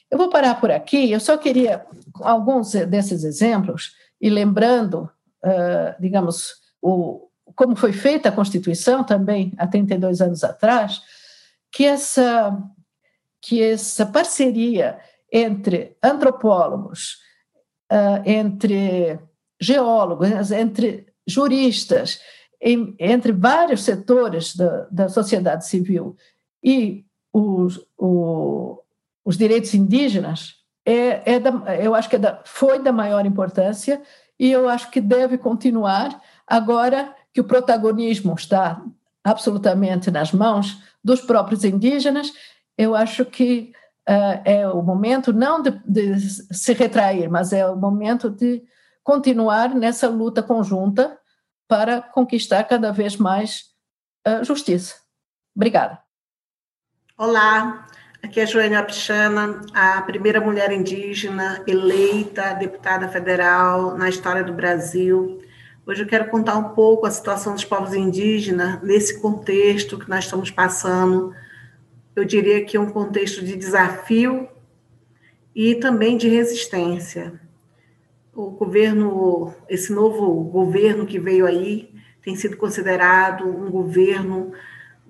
[0.09, 1.11] Eu vou parar por aqui.
[1.11, 1.85] Eu só queria
[2.21, 5.09] alguns desses exemplos e lembrando,
[5.43, 11.01] uh, digamos, o, como foi feita a Constituição também há 32 anos atrás,
[11.69, 12.57] que essa
[13.41, 14.97] que essa parceria
[15.29, 17.17] entre antropólogos,
[17.91, 19.19] uh, entre
[19.59, 22.19] geólogos, entre juristas,
[22.61, 26.15] em, entre vários setores da, da sociedade civil.
[26.63, 28.79] E os, o,
[29.25, 34.01] os direitos indígenas, é, é da, eu acho que é da, foi da maior importância
[34.39, 38.83] e eu acho que deve continuar agora que o protagonismo está
[39.23, 42.33] absolutamente nas mãos dos próprios indígenas.
[42.77, 43.71] Eu acho que
[44.05, 46.19] é o momento não de, de,
[46.53, 48.61] se retrair, mas é o momento de
[49.03, 51.17] continuar nessa luta conjunta
[51.67, 53.65] para conquistar cada vez mais
[54.27, 54.95] uh, justiça.
[55.55, 55.99] Obrigada.
[57.17, 57.87] Olá,
[58.21, 65.41] aqui é Joênia Pichana, a primeira mulher indígena eleita deputada federal na história do Brasil.
[65.85, 70.25] Hoje eu quero contar um pouco a situação dos povos indígenas nesse contexto que nós
[70.25, 71.33] estamos passando
[72.15, 74.47] eu diria que um contexto de desafio
[75.55, 77.39] e também de resistência.
[78.33, 84.53] O governo, esse novo governo que veio aí, tem sido considerado um governo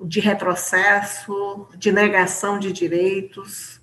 [0.04, 3.80] de retrocesso, de negação de direitos,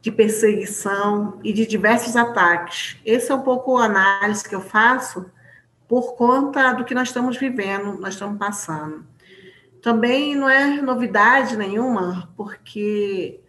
[0.00, 2.96] de perseguição e de diversos ataques.
[3.04, 5.26] Esse é um pouco a análise que eu faço
[5.88, 9.04] por conta do que nós estamos vivendo, nós estamos passando.
[9.88, 13.40] Também não é novidade nenhuma, porque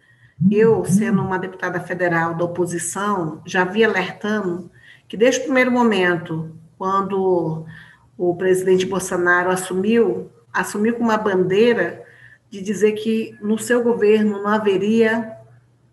[0.50, 4.70] eu, sendo uma deputada federal da oposição, já vi alertando
[5.06, 7.66] que desde o primeiro momento, quando
[8.16, 12.06] o presidente Bolsonaro assumiu, assumiu com uma bandeira
[12.48, 15.36] de dizer que no seu governo não haveria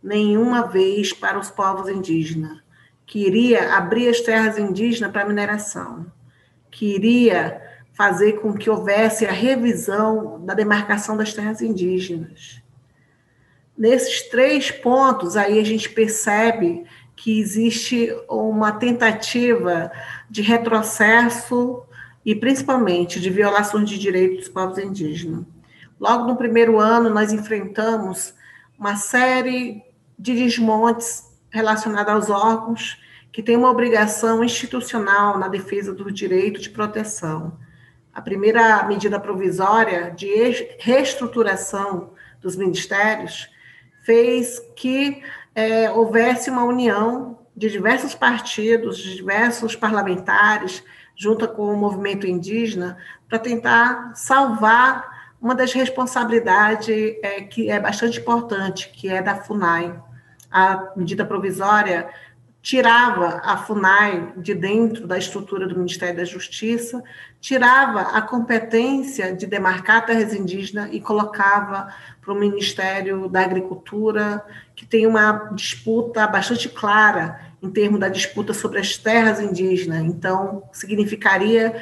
[0.02, 2.58] nenhuma vez para os povos indígenas,
[3.06, 6.06] que iria abrir as terras indígenas para mineração,
[6.72, 7.67] que iria
[7.98, 12.62] fazer com que houvesse a revisão da demarcação das terras indígenas.
[13.76, 16.86] Nesses três pontos, aí a gente percebe
[17.16, 19.92] que existe uma tentativa
[20.30, 21.82] de retrocesso
[22.24, 25.44] e principalmente de violações de direitos dos povos indígenas.
[26.00, 28.36] Logo no primeiro ano, nós enfrentamos
[28.78, 29.82] uma série
[30.20, 36.70] de desmontes relacionados aos órgãos que têm uma obrigação institucional na defesa do direito de
[36.70, 37.58] proteção.
[38.18, 40.28] A primeira medida provisória de
[40.80, 43.48] reestruturação dos ministérios
[44.04, 45.22] fez que
[45.54, 50.84] é, houvesse uma união de diversos partidos, de diversos parlamentares,
[51.16, 52.98] junto com o movimento indígena,
[53.30, 59.94] para tentar salvar uma das responsabilidades é, que é bastante importante, que é da FUNAI.
[60.50, 62.10] A medida provisória
[62.68, 67.02] tirava a FUNAI de dentro da estrutura do Ministério da Justiça,
[67.40, 71.88] tirava a competência de demarcar terras indígenas e colocava
[72.22, 74.44] para o Ministério da Agricultura,
[74.76, 80.04] que tem uma disputa bastante clara em termos da disputa sobre as terras indígenas.
[80.04, 81.74] Então, significaria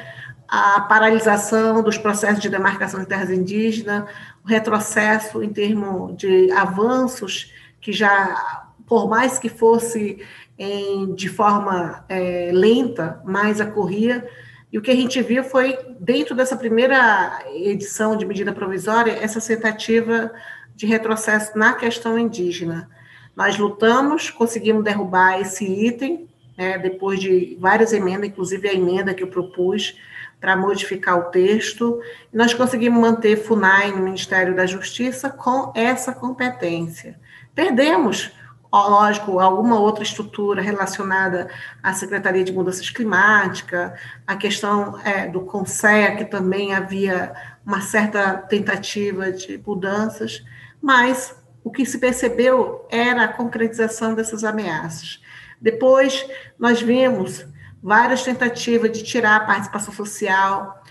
[0.46, 4.04] a paralisação dos processos de demarcação de terras indígenas,
[4.44, 10.18] o retrocesso em termos de avanços que já, por mais que fosse
[10.58, 14.26] em, de forma é, lenta, mais ocorria.
[14.72, 19.40] E o que a gente viu foi, dentro dessa primeira edição de medida provisória, essa
[19.40, 20.32] tentativa
[20.74, 22.88] de retrocesso na questão indígena.
[23.34, 29.22] Nós lutamos, conseguimos derrubar esse item, né, depois de várias emendas, inclusive a emenda que
[29.22, 29.98] eu propus
[30.40, 32.00] para modificar o texto,
[32.32, 37.18] nós conseguimos manter FUNAI no Ministério da Justiça com essa competência.
[37.54, 38.32] Perdemos
[38.72, 41.48] lógico, alguma outra estrutura relacionada
[41.82, 43.92] à Secretaria de Mudanças Climáticas,
[44.26, 50.44] a questão é, do CONSEA, que também havia uma certa tentativa de mudanças,
[50.80, 55.20] mas o que se percebeu era a concretização dessas ameaças.
[55.60, 57.46] Depois, nós vimos
[57.82, 60.82] várias tentativas de tirar a participação social,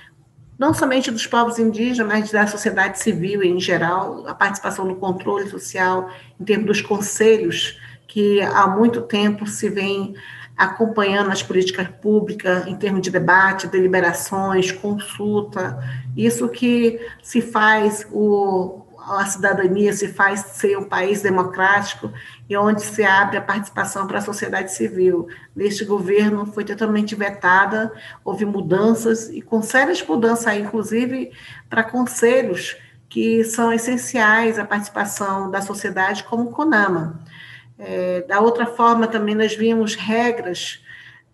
[0.58, 5.49] não somente dos povos indígenas, mas da sociedade civil em geral, a participação no controle
[5.49, 10.16] social, em termos dos conselhos, que há muito tempo se vem
[10.56, 15.78] acompanhando as políticas públicas em termos de debate, deliberações, consulta,
[16.16, 22.12] isso que se faz o, a cidadania se faz ser um país democrático
[22.50, 25.28] e onde se abre a participação para a sociedade civil.
[25.56, 27.91] Neste governo foi totalmente vetada,
[28.24, 31.32] houve mudanças, e com sérias mudanças inclusive
[31.70, 32.78] para conselhos
[33.10, 37.24] que são essenciais à participação da sociedade, como o CONAMA.
[37.78, 40.84] É, da outra forma, também nós vimos regras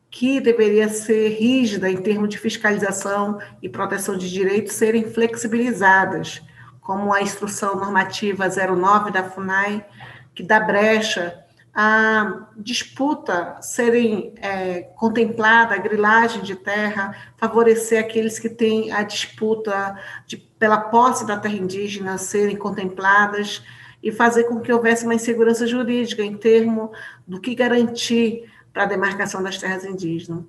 [0.10, 6.42] que deveria ser rígida em termos de fiscalização e proteção de direitos serem flexibilizadas
[6.82, 9.86] como a Instrução Normativa 09 da FUNAI,
[10.34, 11.42] que dá brecha
[11.74, 19.98] a disputa serem é, contemplada, a grilagem de terra, favorecer aqueles que têm a disputa
[20.26, 23.64] de, pela posse da terra indígena serem contempladas
[24.04, 26.90] e fazer com que houvesse uma insegurança jurídica em termos
[27.26, 30.44] do que garantir para a demarcação das terras indígenas.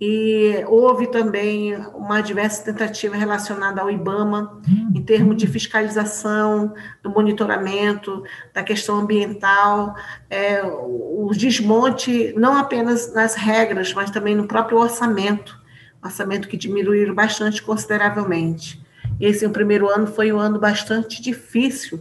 [0.00, 4.60] E houve também uma diversa tentativa relacionada ao IBAMA,
[4.94, 6.72] em termos de fiscalização,
[7.02, 8.22] do monitoramento,
[8.54, 9.96] da questão ambiental,
[10.30, 15.60] é, o desmonte, não apenas nas regras, mas também no próprio orçamento,
[16.00, 18.80] orçamento que diminuíram bastante consideravelmente.
[19.20, 22.00] Esse o primeiro ano foi um ano bastante difícil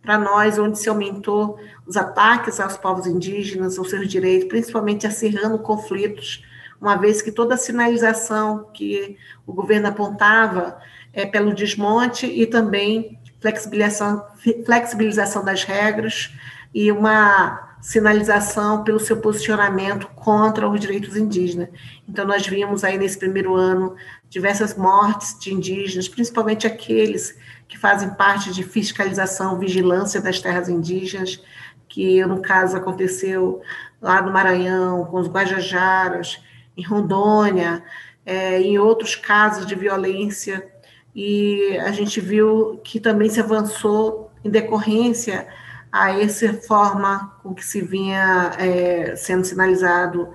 [0.00, 5.58] para nós, onde se aumentou os ataques aos povos indígenas, aos seus direitos, principalmente acirrando
[5.58, 6.44] conflitos
[6.80, 9.16] uma vez que toda a sinalização que
[9.46, 10.78] o governo apontava
[11.12, 14.24] é pelo desmonte e também flexibilização,
[14.64, 16.32] flexibilização das regras
[16.74, 21.68] e uma sinalização pelo seu posicionamento contra os direitos indígenas.
[22.08, 23.94] Então, nós vimos aí nesse primeiro ano
[24.30, 31.42] diversas mortes de indígenas, principalmente aqueles que fazem parte de fiscalização, vigilância das terras indígenas,
[31.86, 33.60] que no caso aconteceu
[34.00, 36.42] lá no Maranhão, com os Guajajaras,
[36.76, 37.82] em Rondônia,
[38.24, 40.66] é, em outros casos de violência,
[41.14, 45.46] e a gente viu que também se avançou em decorrência
[45.92, 50.32] a essa forma com que se vinha é, sendo sinalizado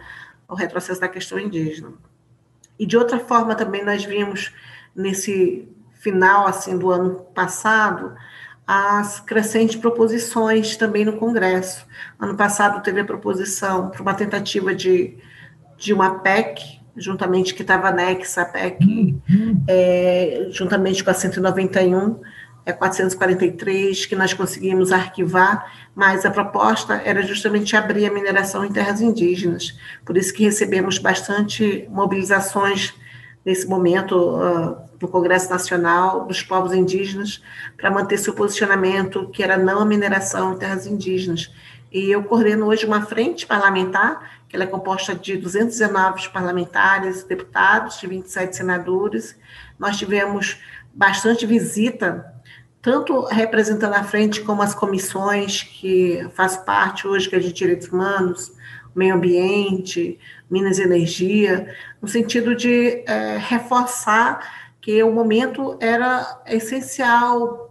[0.47, 1.91] o retrocesso da questão indígena.
[2.79, 4.53] E de outra forma também nós vimos
[4.95, 8.15] nesse final assim do ano passado
[8.65, 11.85] as crescentes proposições também no Congresso.
[12.17, 15.17] Ano passado teve a proposição para uma tentativa de,
[15.79, 19.17] de uma PEC, juntamente que estava anexa PEC,
[19.67, 22.19] é, juntamente com a 191,
[22.65, 28.71] é 443, que nós conseguimos arquivar, mas a proposta era justamente abrir a mineração em
[28.71, 29.77] terras indígenas.
[30.05, 32.93] Por isso que recebemos bastante mobilizações
[33.45, 37.41] nesse momento uh, no Congresso Nacional dos povos indígenas
[37.77, 41.51] para manter seu posicionamento que era não a mineração em terras indígenas.
[41.91, 48.07] E eu coordeno hoje uma frente parlamentar, que é composta de 219 parlamentares, deputados, de
[48.07, 49.35] 27 senadores.
[49.77, 50.59] Nós tivemos
[50.93, 52.33] bastante visita
[52.81, 57.89] tanto representando a frente como as comissões que faz parte hoje, que é de direitos
[57.89, 58.53] humanos,
[58.95, 60.17] meio ambiente,
[60.49, 67.68] Minas e Energia, no sentido de é, reforçar que o momento era essencial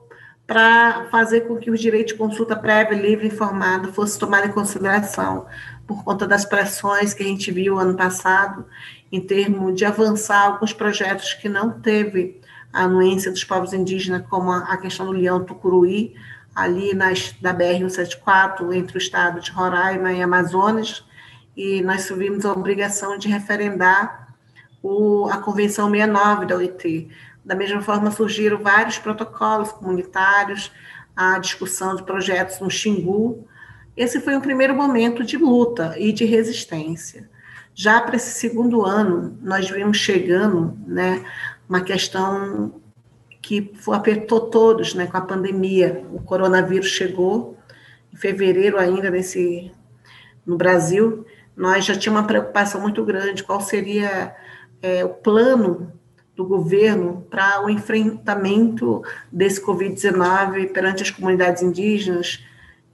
[0.48, 4.50] para fazer com que o direito de consulta prévia, livre e informada fosse tomado em
[4.50, 5.44] consideração,
[5.86, 8.64] por conta das pressões que a gente viu ano passado,
[9.12, 12.40] em termos de avançar alguns projetos que não teve
[12.72, 16.14] a anuência dos povos indígenas, como a, questão do leão tucuruí,
[16.54, 21.04] ali nas, da BR-174, entre o estado de Roraima e Amazonas,
[21.54, 24.34] e nós subimos a obrigação de referendar
[24.82, 27.10] o, a Convenção 69 da OIT.
[27.48, 30.70] Da mesma forma, surgiram vários protocolos comunitários,
[31.16, 33.48] a discussão de projetos no Xingu.
[33.96, 37.26] Esse foi um primeiro momento de luta e de resistência.
[37.74, 41.24] Já para esse segundo ano, nós vimos chegando né,
[41.66, 42.82] uma questão
[43.40, 46.04] que apertou todos, né, com a pandemia.
[46.12, 47.56] O coronavírus chegou
[48.12, 49.72] em fevereiro ainda nesse
[50.44, 51.24] no Brasil.
[51.56, 54.36] Nós já tínhamos uma preocupação muito grande qual seria
[54.82, 55.97] é, o plano
[56.38, 62.44] do governo para o enfrentamento desse Covid-19 perante as comunidades indígenas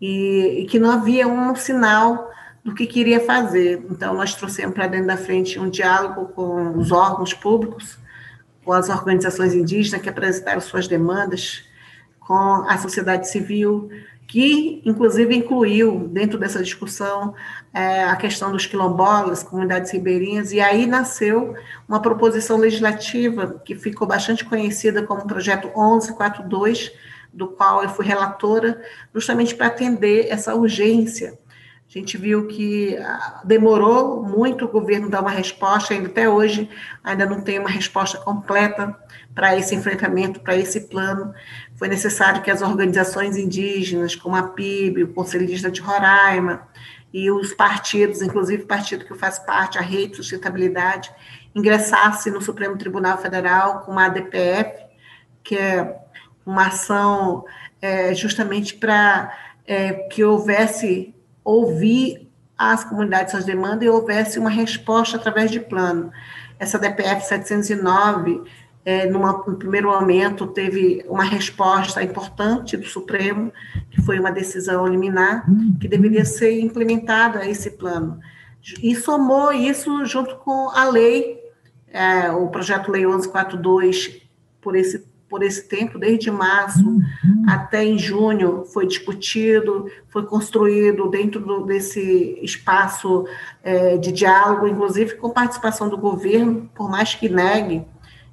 [0.01, 2.33] e, e, que não havia um sinal
[2.65, 3.85] do que queria fazer.
[3.91, 7.99] Então, nós trouxemos para dentro da frente um diálogo com os órgãos públicos,
[8.65, 11.65] com as organizações indígenas que apresentaram suas demandas,
[12.19, 13.91] com a sociedade civil,
[14.27, 17.35] que inclusive incluiu dentro dessa discussão
[17.73, 21.55] é, a questão dos quilombolas, comunidades ribeirinhas, e aí nasceu
[21.89, 26.93] uma proposição legislativa que ficou bastante conhecida como o projeto 1142,
[27.33, 28.81] do qual eu fui relatora,
[29.13, 31.39] justamente para atender essa urgência
[31.95, 36.69] a gente viu que ah, demorou muito o governo dar uma resposta, ainda até hoje
[37.05, 38.97] ainda não tem uma resposta completa
[39.33, 41.33] para esse enfrentamento, para esse plano.
[41.77, 46.69] Foi necessário que as organizações indígenas, como a PIB, o Conselho Indígena de Roraima,
[47.13, 51.13] e os partidos, inclusive o partido que faço parte, a Rede de Sustentabilidade,
[51.55, 54.85] ingressasse no Supremo Tribunal Federal com uma ADPF,
[55.43, 55.97] que é
[56.45, 57.45] uma ação
[57.81, 59.33] é, justamente para
[59.67, 61.15] é, que houvesse
[61.45, 66.11] ouvir as comunidades suas demandas e houvesse uma resposta através de plano.
[66.59, 68.43] Essa DPF 709,
[68.85, 73.53] é, numa, no primeiro momento, teve uma resposta importante do Supremo,
[73.91, 75.47] que foi uma decisão liminar,
[75.81, 78.21] que deveria ser implementada esse plano.
[78.83, 81.39] E somou isso junto com a lei,
[81.89, 84.23] é, o projeto Lei 1142,
[84.61, 87.45] por esse por esse tempo, desde março uhum.
[87.49, 93.27] até em junho, foi discutido, foi construído dentro do, desse espaço
[93.61, 97.85] é, de diálogo, inclusive com participação do governo, por mais que negue,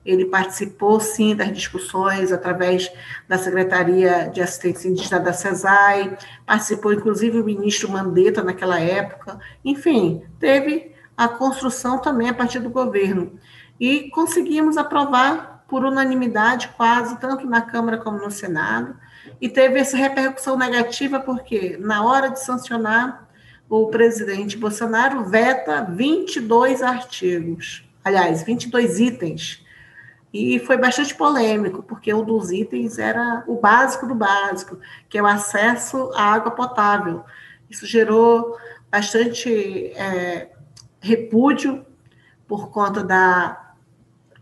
[0.06, 2.92] ele participou sim das discussões através
[3.28, 10.24] da Secretaria de Assistência Indígena da CESAI, participou inclusive o ministro Mandetta naquela época, enfim,
[10.40, 13.40] teve a construção também a partir do governo.
[13.80, 18.96] E conseguimos aprovar por unanimidade, quase, tanto na Câmara como no Senado,
[19.40, 23.28] e teve essa repercussão negativa, porque na hora de sancionar,
[23.70, 29.61] o presidente Bolsonaro veta 22 artigos, aliás, 22 itens
[30.34, 34.78] E foi bastante polêmico, porque um dos itens era o básico do básico,
[35.10, 37.24] que é o acesso à água potável.
[37.70, 38.58] Isso gerou
[38.90, 40.50] bastante é,
[41.02, 41.86] repúdio
[42.48, 43.74] por conta da,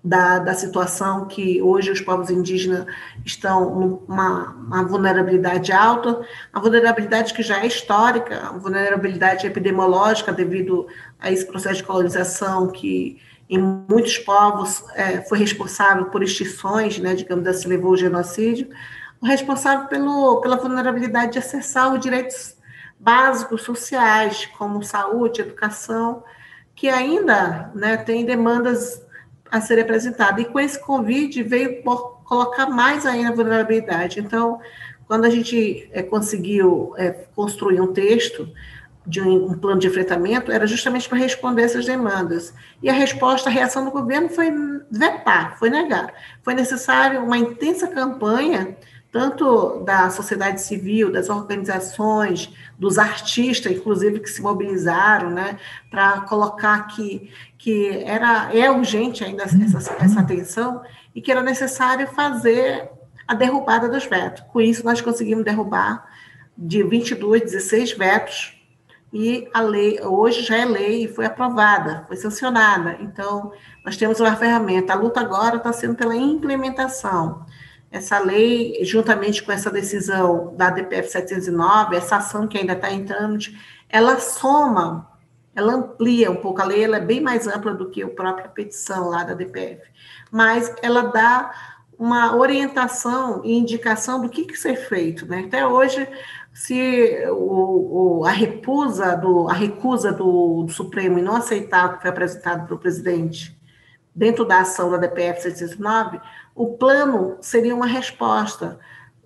[0.04, 2.86] da, da, situação que hoje os povos indígenas
[3.26, 6.22] estão numa uma vulnerabilidade alta,
[6.54, 10.88] uma vulnerabilidade que já é histórica, uma vulnerabilidade epidemiológica devido
[11.20, 17.16] a esse processo de colonização que em muitos povos é, foi responsável por extinções, né,
[17.16, 18.70] digamos assim, levou o genocídio,
[19.24, 22.56] responsável pelo, pela vulnerabilidade de acessar os direitos
[23.00, 26.24] básicos sociais, como saúde, educação,
[26.76, 29.06] que ainda né, tem demandas
[29.52, 30.42] a serem apresentadas.
[30.42, 31.82] E com esse convite veio
[32.24, 34.20] colocar mais ainda a vulnerabilidade.
[34.20, 34.60] Então,
[35.08, 38.48] quando a gente é, conseguiu é, construir um texto,
[39.06, 42.54] de um, plano de enfrentamento era justamente para responder essas demandas.
[42.82, 44.52] E a resposta, a reação do governo foi
[44.92, 46.14] vetar, foi negar.
[46.44, 48.78] Foi necessário uma intensa campanha,
[49.12, 55.58] tanto da sociedade civil, das organizações, dos artistas, inclusive, que se mobilizaram né,
[55.90, 60.84] para colocar que, que era, é urgente ainda essa, essa atenção
[61.16, 62.90] e que era necessário fazer
[63.28, 64.44] a derrubada dos vetos.
[64.52, 66.08] Com isso, nós conseguimos derrubar
[66.56, 68.59] de 22, 16 vetos
[69.12, 72.98] e a lei hoje já é lei e foi aprovada, foi sancionada.
[73.02, 73.52] Então,
[73.84, 74.94] nós temos uma ferramenta.
[74.94, 77.46] A luta agora está sendo pela implementação.
[77.92, 83.04] Essa lei, juntamente com essa decisão da DPF 709, essa ação que ainda está em
[83.04, 85.10] trâmite, ela soma,
[85.56, 86.62] ela amplia um pouco.
[86.62, 89.82] A lei ela é bem mais ampla do que a própria petição lá da DPF,
[90.32, 91.52] mas ela dá
[91.98, 95.26] uma orientação e indicação do que, que ser feito.
[95.26, 95.44] Né?
[95.48, 96.08] Até hoje,
[96.60, 101.94] se o, o, a, recusa do, a recusa do, do, Supremo em não aceitar o
[101.94, 103.58] que foi apresentado pelo presidente
[104.14, 106.20] dentro da ação da DPF 709,
[106.54, 108.78] o plano seria uma resposta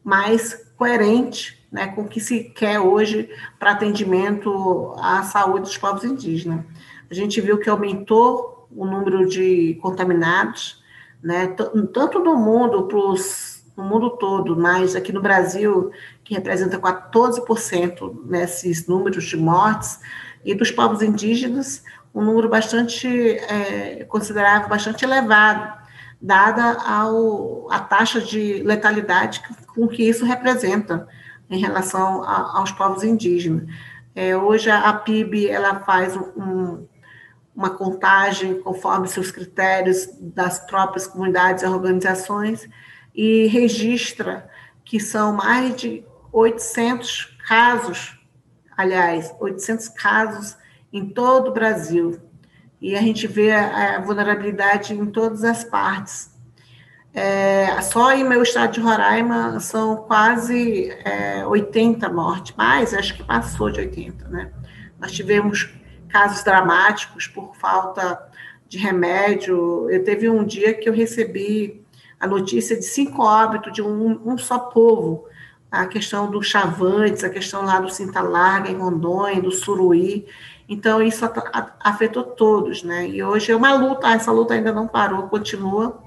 [0.04, 3.28] mais coerente né, com o que se quer hoje
[3.58, 6.64] para atendimento à saúde dos povos indígenas.
[7.10, 10.84] A gente viu que aumentou o número de contaminados,
[11.24, 11.48] né,
[11.92, 15.92] tanto no mundo para os no mundo todo, mas aqui no Brasil,
[16.24, 20.00] que representa 14% nesses números de mortes,
[20.46, 25.82] e dos povos indígenas, um número bastante é, considerável, bastante elevado,
[26.22, 31.08] dada ao, a taxa de letalidade com que isso representa
[31.50, 33.64] em relação a, aos povos indígenas.
[34.16, 36.86] É, hoje a, PIB ela faz um,
[37.56, 42.70] uma contagem conforme seus critérios das próprias comunidades e organizações,
[43.14, 44.50] e registra
[44.84, 48.20] que são mais de 800 casos,
[48.76, 50.58] aliás, 800 casos
[50.92, 52.20] em todo o Brasil.
[52.82, 56.32] E a gente vê a, vulnerabilidade em todas as partes.
[57.14, 63.24] É, só em meu estado de Roraima são quase é, 80 mortes, mais acho que
[63.24, 64.52] passou de 80, né?
[65.00, 65.70] Nós tivemos
[66.10, 68.20] casos dramáticos por falta
[68.68, 69.90] de remédio.
[69.90, 71.83] Eu teve um dia que eu recebi
[72.24, 75.26] a notícia de cinco óbitos de um, um só povo,
[75.70, 80.26] a questão do Chavantes, a questão lá do Cinta Larga, em Rondônia, do Suruí.
[80.70, 81.30] Então, isso
[81.82, 83.10] afetou todos, né?
[83.10, 86.02] E hoje é uma luta, essa luta ainda não parou, continua,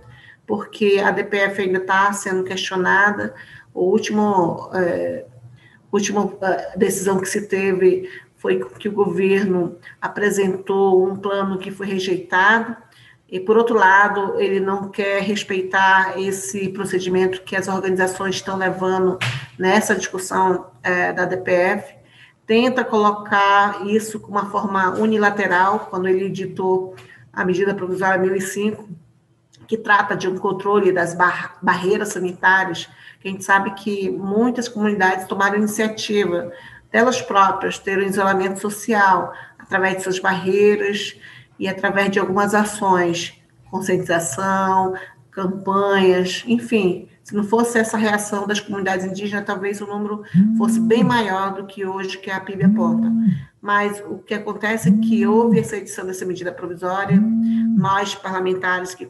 [0.47, 3.35] porque a DPF ainda está sendo questionada.
[3.75, 5.27] O último, é,
[5.93, 11.87] última é, decisão que se teve foi que o governo apresentou um plano que foi
[11.87, 12.75] rejeitado,
[13.29, 19.19] e, por outro lado, ele não quer respeitar esse procedimento que as organizações estão levando
[19.59, 21.97] nessa discussão é, da DPF,
[22.47, 26.95] tenta colocar isso com uma forma unilateral, quando ele editou
[27.33, 28.89] a medida provisória 1005,
[29.67, 32.89] que trata de um controle das bar barreiras sanitárias,
[33.21, 36.53] que a gente sabe que muitas comunidades tomaram iniciativa
[36.93, 41.19] delas próprias, ter um isolamento social através de suas barreiras,
[41.59, 43.35] e através de algumas ações,
[43.71, 44.95] conscientização,
[45.31, 50.23] campanhas, enfim, se não fosse essa reação das comunidades indígenas, talvez o número
[50.57, 53.13] fosse bem maior do que hoje que a PIB aponta.
[53.61, 57.21] Mas o que acontece é que houve essa edição dessa medida provisória,
[57.77, 59.09] nós parlamentares que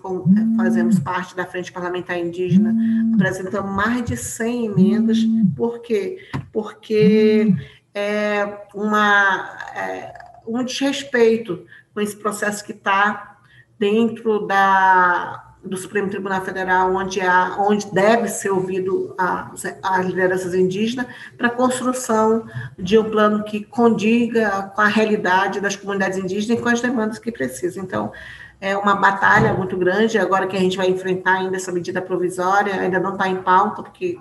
[0.56, 2.74] fazemos parte da Frente Parlamentar Indígena
[3.14, 5.18] apresentamos mais de 100 emendas,
[5.54, 6.18] por quê?
[6.52, 7.54] Porque
[7.94, 10.14] é uma, é,
[10.46, 11.64] um desrespeito
[11.96, 13.38] com esse processo que está
[13.78, 21.06] dentro da, do Supremo Tribunal Federal, onde, há, onde deve ser ouvido as lideranças indígenas,
[21.38, 22.44] para a construção
[22.78, 27.18] de um plano que condiga com a realidade das comunidades indígenas e com as demandas
[27.18, 27.82] que precisam.
[27.82, 28.12] Então,
[28.60, 32.74] é uma batalha muito grande, agora que a gente vai enfrentar ainda essa medida provisória,
[32.74, 34.18] ainda não está em pauta, porque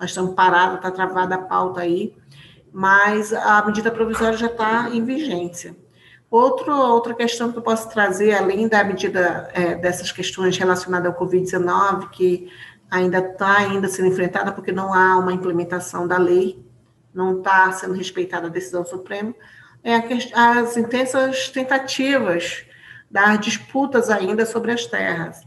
[0.00, 2.12] nós estamos parados, está travada a pauta aí,
[2.72, 5.83] mas a medida provisória já está em vigência.
[6.34, 11.16] Outro, outra questão que eu posso trazer, além da medida é, dessas questões relacionadas ao
[11.16, 12.50] Covid-19, que
[12.90, 16.60] ainda está ainda sendo enfrentada porque não há uma implementação da lei,
[17.14, 19.32] não está sendo respeitada a decisão suprema,
[19.84, 22.66] é a, as intensas tentativas
[23.08, 25.40] das disputas ainda sobre as terras.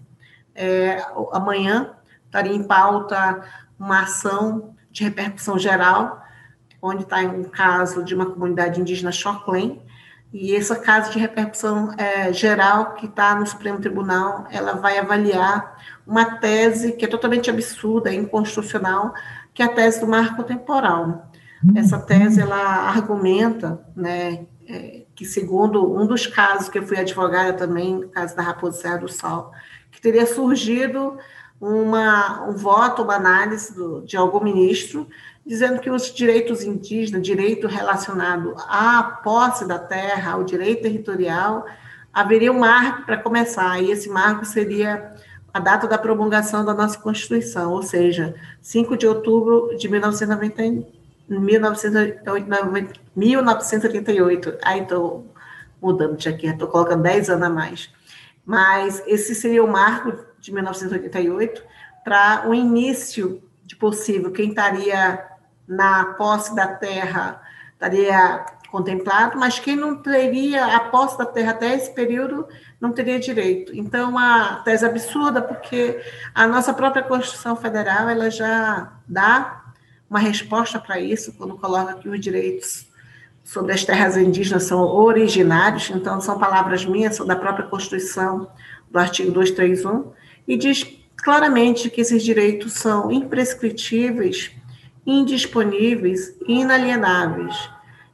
[0.56, 3.44] É, amanhã estaria em pauta
[3.78, 6.24] uma ação de repercussão geral,
[6.82, 9.86] onde está um caso de uma comunidade indígena Xoclen,
[10.34, 15.78] e essa casa de repercussão é, geral que está no Supremo Tribunal, ela vai avaliar
[16.06, 19.14] uma tese que é totalmente absurda, inconstitucional,
[19.54, 21.32] que é a tese do marco temporal.
[21.76, 27.54] Essa tese ela argumenta, né, é, que segundo um dos casos que eu fui advogada
[27.54, 29.52] também, no caso da Raposa Serra do Sal,
[29.90, 31.18] que teria surgido
[31.60, 35.08] uma, um voto, uma análise do, de algum ministro
[35.48, 41.66] dizendo que os direitos indígenas, direito relacionado à posse da terra, ao direito territorial,
[42.14, 45.16] haveria um marco para começar, e esse marco seria
[45.54, 50.90] a data da promulgação da nossa Constituição, ou seja, 5 de outubro de 1990,
[53.16, 54.58] 1988.
[54.62, 55.34] Aí estou
[55.82, 57.90] mudando de aqui, estou colocando 10 anos a mais.
[58.46, 61.64] Mas esse seria o marco de 1988
[62.04, 65.37] para o início de possível, quem estaria
[65.68, 67.42] na posse da terra
[67.74, 72.48] estaria contemplado, mas quem não teria a posse da terra até esse período
[72.80, 73.76] não teria direito.
[73.76, 76.00] Então, a tese é absurda, porque
[76.34, 79.64] a nossa própria Constituição Federal ela já dá
[80.10, 82.88] uma resposta para isso, quando coloca que os direitos
[83.44, 88.50] sobre as terras indígenas são originários, então são palavras minhas, são da própria Constituição,
[88.92, 90.12] do artigo 231,
[90.48, 94.52] e diz claramente que esses direitos são imprescritíveis
[95.08, 97.70] indisponíveis e inalienáveis.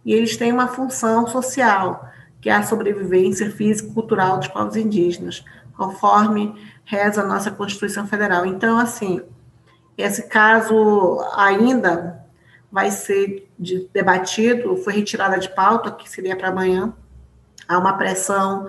[0.05, 2.07] E eles têm uma função social,
[2.39, 5.43] que é a sobrevivência física e cultural dos povos indígenas,
[5.75, 6.53] conforme
[6.85, 8.45] reza a nossa Constituição Federal.
[8.45, 9.21] Então, assim,
[9.97, 12.23] esse caso ainda
[12.71, 13.49] vai ser
[13.91, 16.93] debatido, foi retirada de pauta, que seria para amanhã.
[17.67, 18.67] Há uma pressão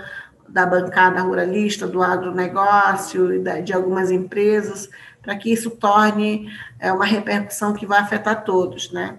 [0.48, 4.88] da bancada ruralista, do agronegócio e de algumas empresas
[5.24, 9.18] para que isso torne é, uma repercussão que vai afetar todos, né?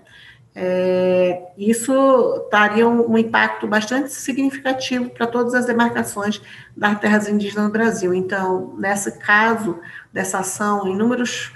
[0.58, 6.42] É, isso traria um, um, impacto bastante significativo para todas as demarcações
[6.78, 8.14] das terras indígenas no Brasil.
[8.14, 9.78] Então, nesse caso
[10.14, 11.52] dessa ação, inúmeros,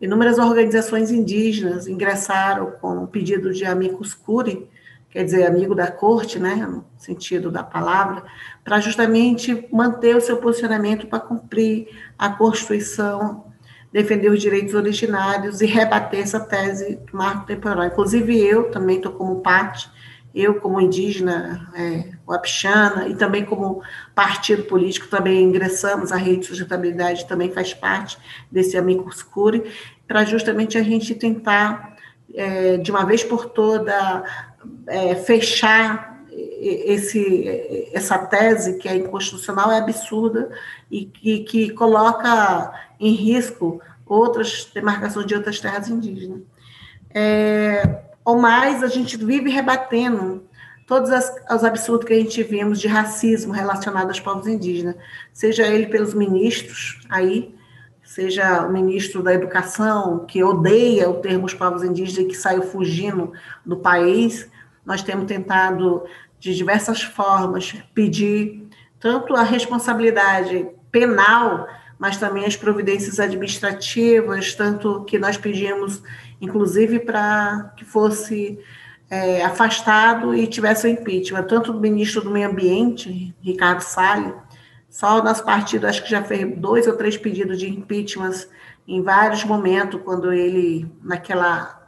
[0.00, 4.68] inúmeras organizações indígenas ingressaram com pedido de amicus curiae,
[5.10, 8.24] quer dizer, amigo da corte, né, no sentido da palavra,
[8.64, 11.88] para justamente manter o seu posicionamento para cumprir
[12.18, 13.49] a Constituição
[13.92, 17.84] defender os direitos originários e rebater essa tese do marco temporal.
[17.84, 19.90] Inclusive eu também estou como parte,
[20.34, 23.82] eu como indígena é, Wapixana e também como
[24.14, 28.16] partido político também ingressamos, a rede de sustentabilidade também faz parte
[28.50, 29.64] desse Amicus Curi,
[30.06, 31.96] para justamente a gente tentar,
[32.32, 34.22] é, de uma vez por toda,
[34.86, 36.10] é, fechar
[36.60, 40.50] esse, essa tese que é inconstitucional, é absurda
[40.90, 46.42] e que, que coloca em risco outras demarcações de outras terras indígenas.
[47.14, 50.44] É, ou mais, a gente vive rebatendo
[50.86, 54.96] todos as, os absurdos que a gente vimos de racismo relacionado aos povos indígenas,
[55.32, 57.54] seja ele pelos ministros aí,
[58.02, 62.62] seja o ministro da Educação, que odeia o termo os povos indígenas e que saiu
[62.62, 63.32] fugindo
[63.64, 64.50] do país.
[64.84, 66.02] Nós temos tentado,
[66.40, 71.68] de diversas formas, pedir tanto a responsabilidade penal
[72.00, 76.02] mas também as providências administrativas, tanto que nós pedimos,
[76.40, 78.58] inclusive, para que fosse
[79.10, 84.32] é, afastado e tivesse o impeachment, tanto do ministro do Meio Ambiente, Ricardo Salles,
[84.88, 88.46] só o nosso partido acho que já fez dois ou três pedidos de impeachment
[88.88, 91.86] em vários momentos, quando ele, naquela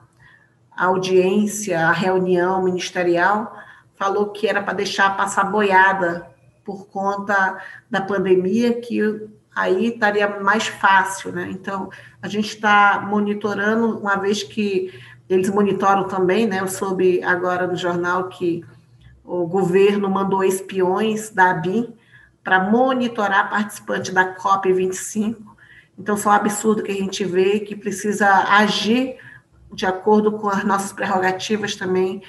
[0.76, 3.56] audiência, a reunião ministerial,
[3.96, 6.30] falou que era para deixar passar boiada
[6.62, 7.58] por conta
[7.90, 9.00] da pandemia, que
[9.54, 11.48] aí estaria mais fácil, né?
[11.50, 11.90] Então,
[12.20, 14.92] a gente está monitorando, uma vez que
[15.28, 16.60] eles monitoram também, né?
[16.60, 18.64] Eu soube agora no jornal que
[19.24, 21.94] o governo mandou espiões da ABIN
[22.42, 25.36] para monitorar participantes da COP25.
[25.98, 29.16] Então, são absurdo que a gente vê que precisa agir
[29.72, 32.22] de acordo com as nossas prerrogativas também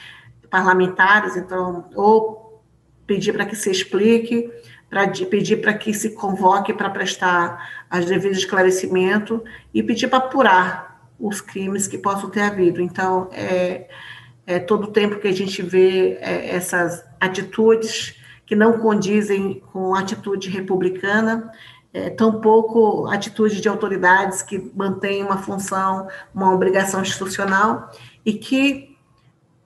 [0.50, 2.64] parlamentares, então, ou
[3.08, 4.50] pedir para que se explique,
[4.94, 11.10] para pedir para que se convoque para prestar as devidos esclarecimento e pedir para apurar
[11.20, 12.80] os crimes que possam ter havido.
[12.80, 13.90] Então, é,
[14.46, 18.16] é todo o tempo que a gente vê é, essas atitudes
[18.46, 21.52] que não condizem com atitude republicana,
[21.92, 27.90] é, tampouco atitude de autoridades que mantêm uma função, uma obrigação institucional
[28.24, 28.93] e que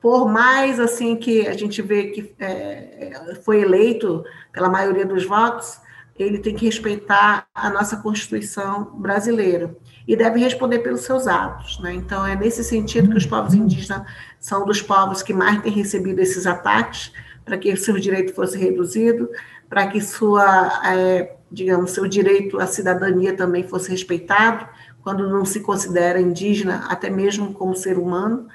[0.07, 5.81] por mais assim que a gente vê que é, foi eleito pela maioria dos votos,
[6.17, 9.75] ele tem que respeitar a nossa Constituição brasileira
[10.07, 11.77] e deve responder pelos seus atos.
[11.81, 11.93] Né?
[11.93, 14.01] Então, é nesse sentido que os povos indígenas
[14.39, 17.11] são dos povos que mais têm recebido esses ataques,
[17.43, 19.29] para que seu direito fosse reduzido,
[19.67, 24.69] para que sua, é, digamos, seu direito à cidadania também fosse respeitado,
[25.03, 28.47] quando não se considera indígena, até mesmo como ser humano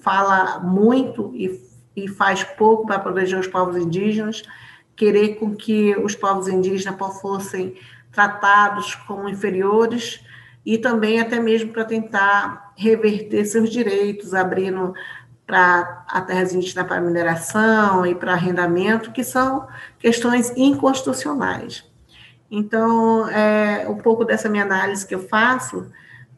[0.00, 1.60] fala muito e,
[1.94, 4.42] e faz pouco para proteger os povos indígenas,
[4.96, 7.74] querer com que os povos indígenas fossem
[8.12, 10.20] tratados como inferiores
[10.64, 14.92] e também até mesmo para tentar reverter seus direitos, abrindo
[15.46, 19.66] para a terras indígenas para mineração e para arrendamento, que são
[19.98, 21.84] questões inconstitucionais.
[22.50, 25.90] Então, é um pouco dessa minha análise que eu faço,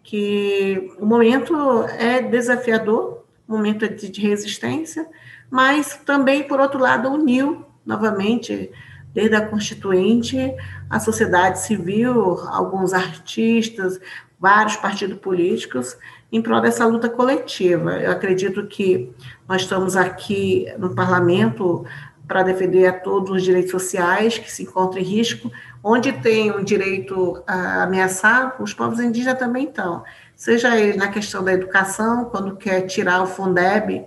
[0.02, 5.06] que o momento é desafiador, momento de resistência,
[5.50, 8.70] mas também, por outro lado, uniu novamente,
[9.12, 10.54] desde a Constituinte,
[10.88, 14.00] a sociedade civil, alguns artistas,
[14.40, 15.96] vários partidos políticos,
[16.32, 17.98] em prol dessa luta coletiva.
[17.98, 19.12] Eu acredito que
[19.46, 21.84] nós estamos aqui no parlamento
[22.26, 25.52] para defender a todos os direitos sociais que se encontram em risco,
[25.84, 30.02] onde tem um direito ameaçado, os povos indígenas também estão
[30.42, 34.04] seja ele na questão da educação, quando quer tirar o Fundeb,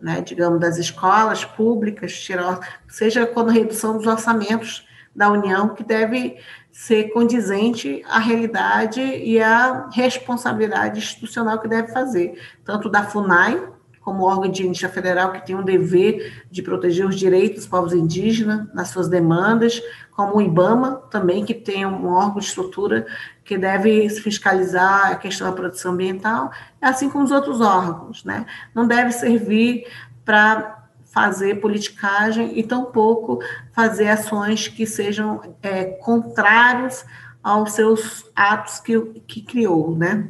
[0.00, 5.84] né, digamos, das escolas públicas, tirar, seja quando a redução dos orçamentos da União, que
[5.84, 6.38] deve
[6.72, 13.62] ser condizente à realidade e à responsabilidade institucional que deve fazer, tanto da FUNAI,
[14.00, 17.92] como órgão de indígena federal que tem um dever de proteger os direitos dos povos
[17.92, 23.04] indígenas nas suas demandas, como o IBAMA também, que tem um órgão de estrutura
[23.46, 26.50] que deve fiscalizar a questão da produção ambiental,
[26.82, 28.44] assim como os outros órgãos, né?
[28.74, 29.86] Não deve servir
[30.24, 33.38] para fazer politicagem e tampouco
[33.72, 37.04] fazer ações que sejam é, contrários
[37.40, 40.28] aos seus atos que, que criou, né?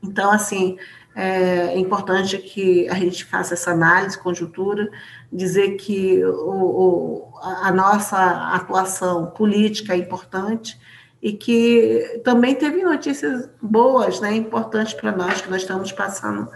[0.00, 0.78] Então, assim,
[1.16, 4.88] é importante que a gente faça essa análise, conjuntura,
[5.32, 8.18] dizer que o, o, a nossa
[8.54, 10.80] atuação política é importante
[11.22, 16.48] e que também teve notícias boas, né, importantes para nós, que nós estamos passando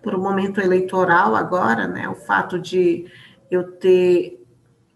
[0.00, 3.04] por um momento eleitoral agora, né, o fato de
[3.50, 4.40] eu ter,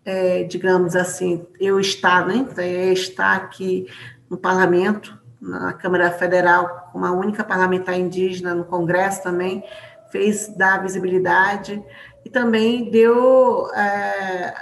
[0.05, 2.47] é, digamos assim, eu estar, né,
[2.93, 3.89] estar aqui
[4.31, 9.62] no parlamento, na Câmara Federal, uma única parlamentar indígena, no Congresso também,
[10.11, 11.83] fez dar visibilidade
[12.24, 14.55] e também deu, é,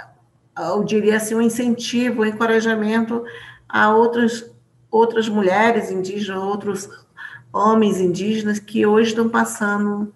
[0.57, 3.23] eu diria assim, um incentivo, um encorajamento
[3.69, 4.54] a outras,
[4.95, 6.89] outras mulheres indígenas, outros
[7.51, 10.13] homens indígenas que hoje estão passando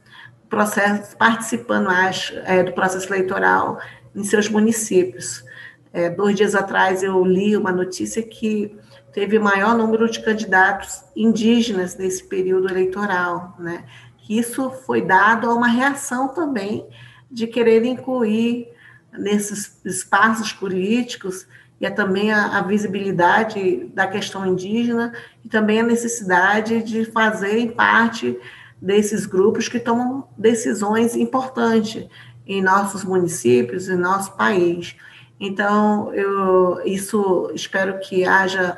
[0.48, 3.80] processo, participando acho, é, do processo eleitoral
[4.16, 5.44] em seus municípios.
[5.92, 8.74] É, dois dias atrás eu li uma notícia que
[9.12, 13.84] teve maior número de candidatos indígenas nesse período eleitoral, né?
[14.30, 16.88] Isso foi dado a uma reação também
[17.30, 18.70] de querer incluir
[19.12, 21.48] nesses espaços políticos
[21.80, 25.14] e é também a, a, visibilidade da questão indígena
[25.44, 28.38] e também a necessidade de fazerem parte
[28.82, 32.08] desses grupos que tomam decisões importantes
[32.46, 34.96] em nossos municípios, em nosso país.
[35.40, 38.78] Então, eu isso espero que haja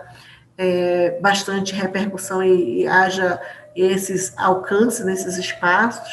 [0.58, 3.41] é, bastante repercussão e, e haja
[3.76, 6.10] esses alcances nesses espaços,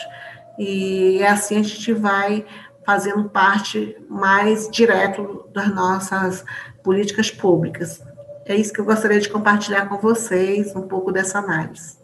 [0.58, 2.44] e assim a gente vai
[2.88, 6.44] fazendo parte mais direto das nossas
[6.88, 8.02] políticas públicas.
[8.46, 11.98] É isso que eu gostaria de compartilhar com vocês, um pouco dessa análise.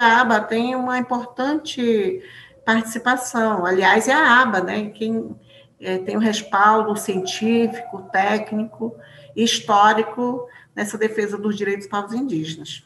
[0.00, 2.22] A aba tem uma importante
[2.64, 4.90] participação, aliás, é a aba, né?
[4.90, 5.34] Quem
[5.80, 8.94] é, tem o um respaldo científico, técnico,
[9.34, 10.46] histórico
[10.76, 12.84] nessa defesa dos direitos dos povos indígenas.